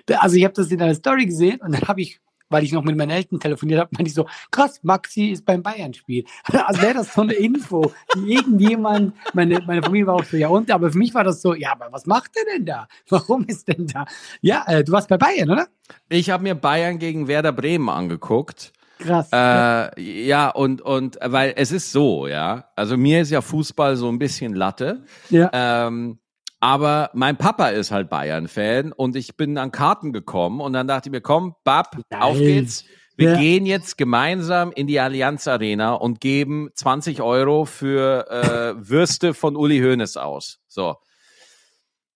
[0.08, 2.20] Also ich habe das in einer Story gesehen und dann habe ich,
[2.50, 5.64] weil ich noch mit meinen Eltern telefoniert habe, meinte ich so, krass, Maxi ist beim
[5.64, 6.26] Bayern-Spiel.
[6.68, 10.50] Also wäre das so eine Info, die irgendjemand, meine, meine Familie war auch so, ja
[10.50, 12.88] und, aber für mich war das so, ja, aber was macht er denn da?
[13.10, 14.06] Warum ist denn da?
[14.42, 15.68] Ja, äh, du warst bei Bayern, oder?
[16.10, 18.74] Ich habe mir Bayern gegen Werder Bremen angeguckt.
[19.00, 19.30] Krass.
[19.32, 22.66] Äh, ja, und, und, weil es ist so, ja.
[22.76, 25.04] Also mir ist ja Fußball so ein bisschen Latte.
[25.30, 25.50] ja.
[25.54, 26.20] Ähm,
[26.60, 31.10] aber mein Papa ist halt Bayern-Fan und ich bin an Karten gekommen und dann dachte
[31.10, 32.22] ich mir, komm, Bab, Geil.
[32.22, 32.86] auf geht's.
[33.16, 33.38] Wir Ja.
[33.40, 39.56] gehen jetzt gemeinsam in die Allianz Arena und geben 20 Euro für äh, Würste von
[39.56, 40.60] Uli Hoeneß aus.
[40.68, 40.96] So.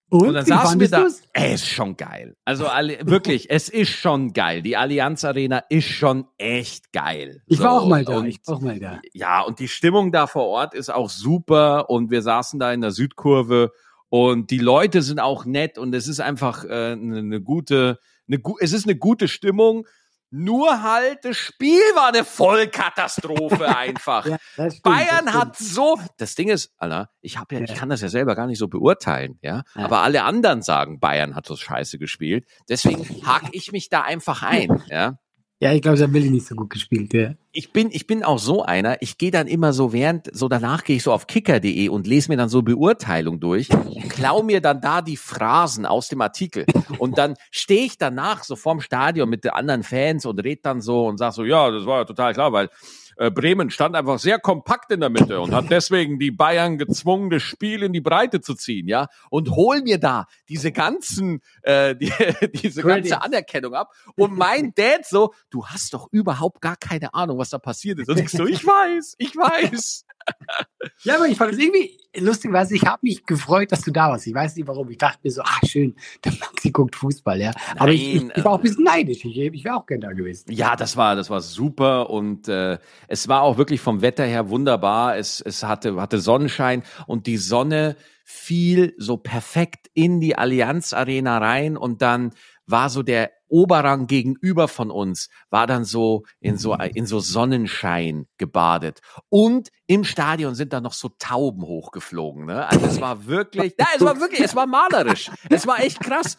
[0.09, 1.03] Und, Und dann saßen wir da.
[1.03, 1.21] du's?
[1.33, 2.35] Ey, ist schon geil.
[2.43, 4.61] Also wirklich, es ist schon geil.
[4.61, 7.41] Die Allianz Arena ist schon echt geil.
[7.47, 8.17] Ich war So, auch mal da.
[8.17, 8.99] Und, Ich war auch mal da.
[9.13, 11.89] ja, und die Stimmung da vor Ort ist auch super.
[11.89, 13.71] Und wir saßen da in der Südkurve
[14.11, 17.97] und die Leute sind auch nett und es ist einfach äh, eine, eine gute,
[18.27, 19.87] eine, gu es ist eine gute Stimmung.
[20.33, 24.25] Nur halt, das Spiel war eine Vollkatastrophe einfach.
[24.25, 28.01] Ja, stimmt, Bayern hat so, das Ding ist, Alter, ich habe ja, ich kann das
[28.01, 29.85] ja selber gar nicht so beurteilen, ja, Ja.
[29.85, 34.43] aber alle anderen sagen, Bayern hat so scheiße gespielt, deswegen hake ich mich da einfach
[34.43, 35.15] ein, ja.
[35.61, 37.13] Ja, ich glaube, da will ich nicht so gut gespielt.
[37.13, 37.35] Ja.
[37.51, 40.83] Ich bin, ich bin auch so einer, ich gehe dann immer so während, so danach
[40.83, 43.69] gehe ich so auf kicker.de und lese mir dann so Beurteilung durch
[44.21, 46.65] klau mir dann da die Phrasen aus dem Artikel.
[46.97, 50.81] Und dann stehe ich danach so vorm Stadion mit den anderen Fans und red dann
[50.81, 52.69] so und sag so, ja, das war ja total klar, weil
[53.17, 57.29] äh, Bremen stand einfach sehr kompakt in der Mitte und hat deswegen die Bayern gezwungen,
[57.29, 59.07] das Spiel in die Breite zu ziehen, ja.
[59.29, 62.11] Und hol mir da diese ganzen, äh, die,
[62.61, 63.91] diese ganze Anerkennung ab.
[64.15, 68.09] Und mein Dad so, du hast doch überhaupt gar keine Ahnung, was da passiert ist.
[68.09, 70.05] Und ich so, ich weiß, ich weiß.
[71.03, 74.09] Ja, aber ich fand es irgendwie lustig, weil ich habe mich gefreut, dass du da
[74.09, 74.27] warst.
[74.27, 74.89] Ich weiß nicht warum.
[74.89, 75.95] Ich dachte mir so, ah schön,
[76.25, 77.51] der Maxi guckt Fußball, ja.
[77.77, 79.25] Aber ich, ich, Nein, ich war auch ein bisschen neidisch.
[79.25, 80.51] Ich, ich wäre auch gerne da gewesen.
[80.51, 84.49] Ja, das war, das war super und äh, es war auch wirklich vom Wetter her
[84.49, 85.17] wunderbar.
[85.17, 91.37] Es, es hatte, hatte Sonnenschein und die Sonne fiel so perfekt in die Allianz Arena
[91.39, 92.31] rein und dann
[92.71, 98.27] war so der Oberrang gegenüber von uns, war dann so in so, in so Sonnenschein
[98.37, 99.01] gebadet.
[99.29, 102.45] Und im Stadion sind dann noch so Tauben hochgeflogen.
[102.45, 102.65] Ne?
[102.65, 105.29] Also es war wirklich, ja, es war wirklich, es war malerisch.
[105.49, 106.37] Es war echt krass.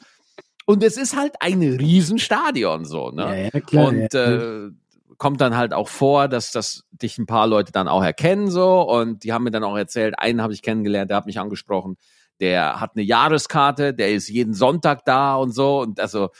[0.64, 3.22] Und es ist halt ein Riesenstadion so, ne?
[3.22, 3.88] Ja, ja, klar.
[3.88, 4.66] und ja.
[4.66, 4.70] äh,
[5.18, 8.80] kommt dann halt auch vor, dass das dich ein paar Leute dann auch erkennen so
[8.82, 11.96] und die haben mir dann auch erzählt, einen habe ich kennengelernt, der hat mich angesprochen,
[12.40, 16.30] der hat eine Jahreskarte, der ist jeden Sonntag da und so und also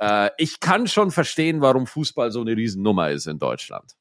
[0.00, 3.92] äh, ich kann schon verstehen, warum Fußball so eine Riesennummer ist in Deutschland.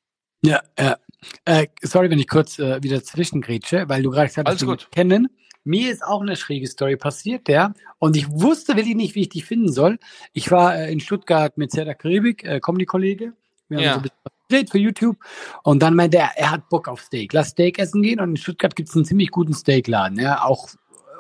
[0.44, 0.98] Ja, ja.
[1.46, 5.30] Äh, sorry, wenn ich kurz äh, wieder zwischengrätsche, weil du gerade gesagt hast, wir kennen.
[5.66, 7.74] Mir ist auch eine schräge Story passiert, ja.
[7.98, 9.98] Und ich wusste wirklich nicht, wie ich dich finden soll.
[10.34, 13.32] Ich war äh, in Stuttgart mit Zerda Karibik, äh, Comedy-Kollege.
[13.70, 13.94] Wir haben Ja.
[13.94, 15.18] so ein bisschen was gedreht für YouTube.
[15.64, 17.32] Und dann meinte er, er hat Bock auf Steak.
[17.32, 18.20] Lass Steak essen gehen.
[18.20, 20.44] Und in Stuttgart gibt es einen ziemlich guten Steakladen, ja.
[20.44, 20.68] Auch,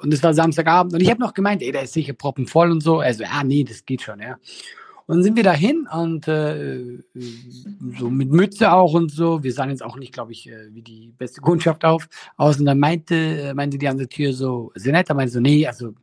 [0.04, 0.94] und es war Samstagabend.
[0.94, 3.00] Und ich habe noch gemeint, ey, der ist sicher proppenvoll und so.
[3.00, 4.38] Also, ah, nee, das geht schon, ja.
[5.06, 7.00] Und dann sind wir dahin und äh,
[8.00, 9.44] so mit Mütze auch und so.
[9.44, 12.58] Wir sahen jetzt auch nicht, glaube ich, äh, wie die beste Kundschaft auf aus.
[12.60, 15.94] Und dann meinte, äh, meinte die an der Tür so, Senetta meinte so, nee, also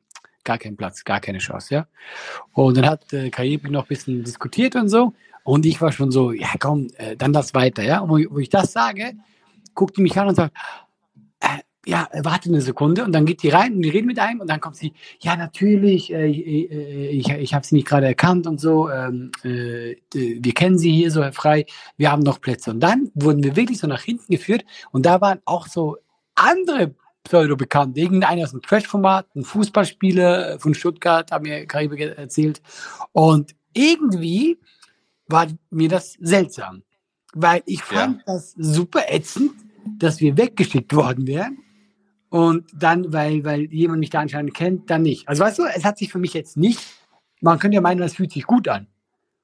[0.44, 1.86] gar kein Platz, gar keine Chance, ja.
[2.53, 5.14] Und dann hat äh, Karibik noch ein bisschen diskutiert und so.
[5.44, 8.01] Und ich war schon so, ja komm, äh, dann das weiter, ja.
[8.01, 9.14] Und wo, ich- wo ich das sage,
[9.74, 10.55] guckt die mich an und sagt,
[11.87, 13.05] ja, äh, warte eine Sekunde.
[13.05, 15.37] Und dann geht die rein und die reden mit einem und dann kommt sie, ja
[15.37, 18.91] natürlich, äh, ich, äh, ich, ich habe sie nicht gerade erkannt und so.
[18.91, 21.66] Ähm, äh, d- wir kennen sie hier so, Herr Frei,
[21.97, 22.70] wir haben noch Plätze.
[22.70, 25.97] Und dann wurden wir wirklich so nach hinten geführt und da waren auch so
[26.35, 27.99] andere Pseudo-bekannt.
[27.99, 32.62] Irgendeiner aus dem Trash-Format, ein Fußballspieler von Stuttgart, hat mir Karibe erzählt.
[33.12, 34.59] Und irgendwie
[35.28, 36.83] war mir das seltsam.
[37.35, 39.53] Weil ich fand das super ätzend,
[39.99, 41.59] dass wir weggeschickt worden wären.
[42.31, 45.28] Und dann, weil, weil jemand mich da anscheinend kennt, dann nicht.
[45.28, 46.81] Also weißt du, es hat sich für mich jetzt nicht,
[47.41, 48.87] man könnte ja meinen, das fühlt sich gut an.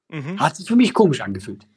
[0.09, 0.39] Mhm.
[0.39, 1.67] Hat sich für mich komisch angefühlt.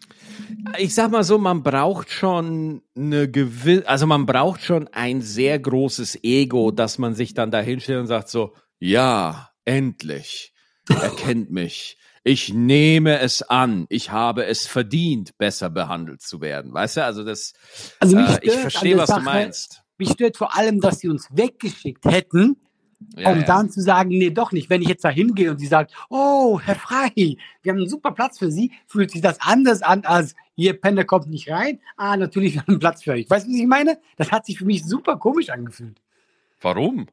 [0.79, 5.59] Ich sag mal so, man braucht schon eine gewisse, also man braucht schon ein sehr
[5.59, 10.55] großes Ego, dass man sich dann da hinstellt und sagt so, ja, endlich,
[10.89, 11.99] er kennt mich.
[12.23, 13.87] Ich nehme es an.
[13.89, 16.73] Ich habe es verdient, besser behandelt zu werden.
[16.73, 17.55] Weißt du, also das,
[17.99, 19.83] Also äh, ich verstehe, was du Sache- meinst.
[20.01, 22.57] Mich stört vor allem, dass sie uns weggeschickt hätten,
[23.17, 23.45] Ja, um ja.
[23.45, 24.69] dann zu sagen, nee, doch nicht.
[24.71, 27.13] Wenn ich jetzt da hingehe und sie sagt, oh, Herr Frei,
[27.63, 31.05] wir haben einen super Platz für Sie, fühlt sich das anders an als, ihr Penner
[31.05, 31.81] kommt nicht rein.
[31.97, 33.29] Ah, natürlich, wir haben einen Platz für euch.
[33.31, 33.99] Weißt du, was ich meine?
[34.17, 36.01] Das hat sich für mich super komisch angefühlt.
[36.61, 37.07] Warum?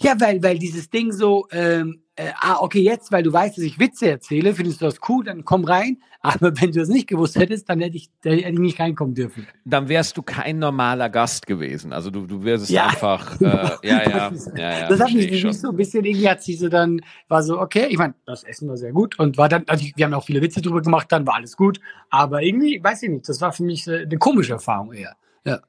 [0.00, 3.64] Ja, weil, weil dieses Ding so, ähm, äh, ah, okay, jetzt, weil du weißt, dass
[3.64, 5.98] ich Witze erzähle, findest du das cool, dann komm rein.
[6.24, 9.12] Aber wenn du das nicht gewusst hättest, dann hätte ich, dann hätte ich nicht reinkommen
[9.14, 9.44] dürfen.
[9.64, 11.92] Dann wärst du kein normaler Gast gewesen.
[11.92, 12.86] Also du, du wärst Ja.
[12.86, 13.44] einfach, äh,
[13.82, 15.52] ja, ja, Das ja, ja, das hat mich schon.
[15.52, 18.68] so ein bisschen irgendwie hat sich so dann, war so, okay, ich meine, das Essen
[18.68, 21.26] war sehr gut und war dann, also wir haben auch viele Witze drüber gemacht, dann
[21.26, 21.80] war alles gut.
[22.10, 25.16] Aber irgendwie, weiß ich nicht, das war für mich äh, eine komische Erfahrung eher.
[25.44, 25.60] Ja.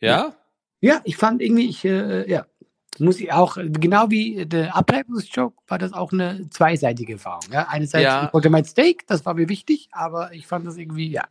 [0.00, 0.34] Ja?
[0.80, 2.46] Ja, ich fand irgendwie, ich, äh, ja,
[2.98, 7.40] muss ich auch, genau wie der Abtreibungsjoke, war das auch eine zweiseitige Erfahrung.
[7.50, 8.26] Ja, einerseits, Ja.
[8.26, 11.24] ich wollte mein Steak, das war mir wichtig, aber ich fand das irgendwie, ja.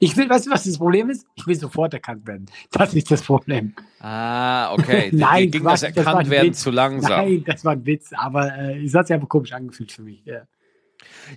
[0.00, 1.24] Ich will, weißt du, was das Problem ist?
[1.36, 2.46] Ich will sofort erkannt werden.
[2.72, 3.74] Das ist das Problem.
[4.00, 5.10] Ah, okay.
[5.12, 6.60] Nein, ging Quatsch, das das war erkannt ein werden Witz.
[6.60, 7.10] zu langsam.
[7.26, 10.22] Nein, das war ein Witz, aber äh, es hat sich einfach komisch angefühlt für mich.
[10.24, 10.42] Ja.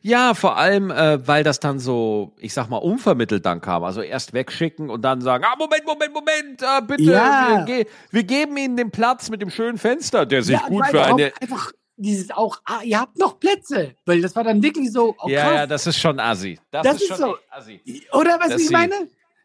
[0.01, 3.83] Ja, vor allem, äh, weil das dann so, ich sag mal, unvermittelt dann kam.
[3.83, 7.63] Also erst wegschicken und dann sagen, ah, Moment, Moment, Moment, ah, bitte, Ja.
[7.65, 11.03] wir, wir geben Ihnen den Platz mit dem schönen Fenster, der sich ja, gut für
[11.03, 11.31] eine...
[11.41, 15.27] Einfach dieses auch, ah, ihr habt noch Plätze, weil das war dann wirklich so, oh,
[15.29, 16.59] ja, ja, das ist schon assi.
[16.69, 17.37] Das, Das ist, ist schon so.
[17.49, 17.81] assi.
[18.13, 18.93] Oder was ich meine?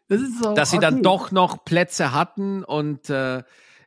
[0.07, 0.53] Das ist so.
[0.53, 1.03] Dass sie dann okay.
[1.03, 3.39] doch noch Plätze hatten und äh,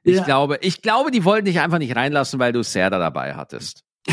[0.03, 0.25] ich Ja.
[0.25, 3.85] glaube, ich glaube, die wollten dich einfach nicht reinlassen, weil du Serda dabei hattest.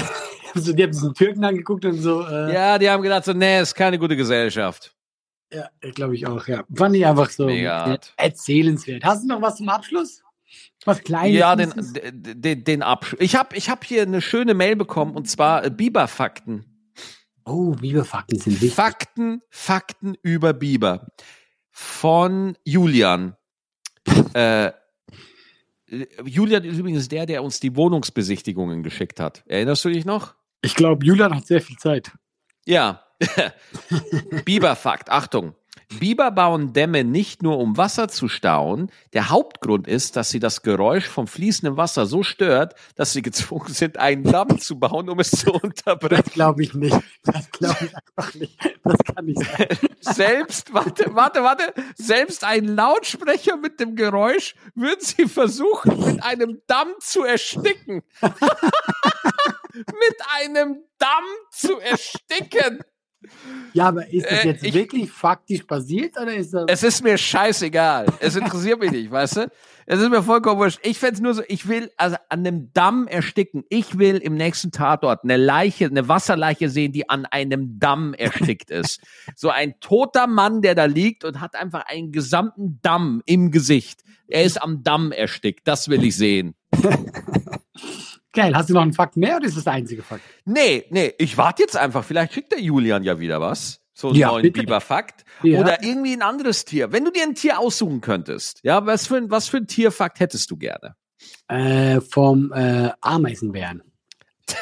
[0.63, 2.25] So, die haben diesen Türken angeguckt und so.
[2.27, 4.95] Äh, Ja, die haben gedacht so, nee, ist keine gute Gesellschaft.
[5.51, 6.63] Ja, glaube ich auch, ja.
[6.73, 9.03] Fand ich einfach so Mega äh, erzählenswert.
[9.03, 10.21] Hast du noch was zum Abschluss?
[10.85, 11.37] Was Kleines?
[11.37, 13.21] Ja, den, den, den Abschluss.
[13.21, 16.65] Ich habe ich hab hier eine schöne Mail bekommen und zwar äh, Biber-Fakten.
[17.45, 18.73] Oh, Bibelfakten sind wichtig.
[18.73, 21.07] Fakten, Fakten über Biber.
[21.71, 23.35] Von Julian.
[24.33, 24.71] äh,
[26.23, 29.43] Julian ist übrigens der, der uns die Wohnungsbesichtigungen geschickt hat.
[29.45, 30.35] Erinnerst du dich noch?
[30.63, 32.11] Ich glaube, Julian hat sehr viel Zeit.
[32.65, 33.03] Ja.
[34.45, 35.55] Biberfakt, Achtung.
[35.99, 38.89] Biber bauen Dämme nicht nur, um Wasser zu stauen.
[39.13, 43.73] Der Hauptgrund ist, dass sie das Geräusch vom fließenden Wasser so stört, dass sie gezwungen
[43.73, 46.23] sind, einen Damm zu bauen, um es zu unterbrechen.
[46.25, 46.97] Das glaube ich nicht.
[47.23, 48.57] Das glaube ich einfach nicht.
[48.83, 49.67] Das kann nicht sein.
[50.01, 56.61] Selbst, warte, warte, warte, selbst ein Lautsprecher mit dem Geräusch würden sie versuchen, mit einem
[56.67, 58.03] Damm zu ersticken.
[59.73, 62.81] mit einem Damm zu ersticken.
[63.71, 66.65] Ja, aber ist das Äh, jetzt ich- wirklich faktisch passiert oder ist das?
[66.67, 68.05] Es ist mir scheißegal.
[68.19, 69.51] Es interessiert mich nicht, weißt du?
[69.85, 70.79] Es ist mir vollkommen wurscht.
[70.83, 73.63] Ich fänd's nur so, ich will also an einem Damm ersticken.
[73.69, 78.69] Ich will im nächsten Tatort eine Leiche, eine Wasserleiche sehen, die an einem Damm erstickt
[78.71, 78.99] ist.
[79.35, 84.01] So ein toter Mann, der da liegt und hat einfach einen gesamten Damm im Gesicht.
[84.27, 85.65] Er ist am Damm erstickt.
[85.67, 86.55] Das will ich sehen.
[88.33, 88.55] Geil.
[88.55, 90.23] Hast du noch einen Fakt mehr oder ist das der einzige Fakt?
[90.45, 92.03] Nee, nee, ich warte jetzt einfach.
[92.03, 93.79] Vielleicht schickt der Julian ja wieder was.
[93.93, 94.51] So einen Ja, neuen.
[94.51, 95.23] Biberfakt.
[95.43, 95.59] Ja.
[95.61, 96.91] Oder irgendwie ein anderes Tier.
[96.91, 100.19] Wenn du dir ein Tier aussuchen könntest, ja, was für ein, was für ein Tierfakt
[100.19, 100.95] hättest du gerne?
[101.47, 103.83] Äh, vom äh, Ameisenbären.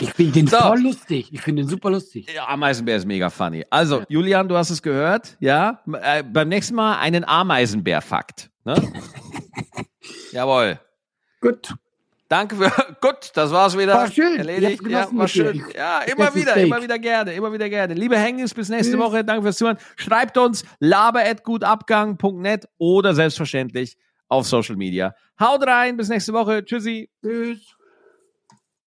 [0.00, 0.56] Ich finde den So.
[0.58, 1.28] voll lustig.
[1.32, 2.26] Ich finde den super lustig.
[2.34, 3.64] Ja, Ameisenbär ist mega funny.
[3.70, 5.80] Also, Julian, du hast es gehört, ja?
[6.02, 8.50] Äh, beim nächsten Mal einen Ameisenbär-Fakt.
[8.64, 8.74] Ne?
[10.32, 10.80] Jawohl.
[11.40, 11.74] Gut.
[12.28, 12.70] Danke für.
[13.00, 13.94] Gut, das war's wieder.
[13.94, 14.36] War schön.
[14.36, 14.86] Erledigt.
[14.86, 15.64] Ja, war schön.
[15.74, 16.66] Ja, immer wieder, Steak.
[16.66, 17.94] immer wieder gerne, immer wieder gerne.
[17.94, 19.00] Liebe Hengis, bis nächste Tschüss.
[19.00, 19.24] Woche.
[19.24, 19.78] Danke fürs Zuhören.
[19.96, 23.96] Schreibt uns laber.gutabgang.net oder selbstverständlich
[24.28, 25.14] auf Social Media.
[25.40, 26.64] Haut rein, bis nächste Woche.
[26.64, 27.08] Tschüssi.
[27.22, 27.77] Tschüss.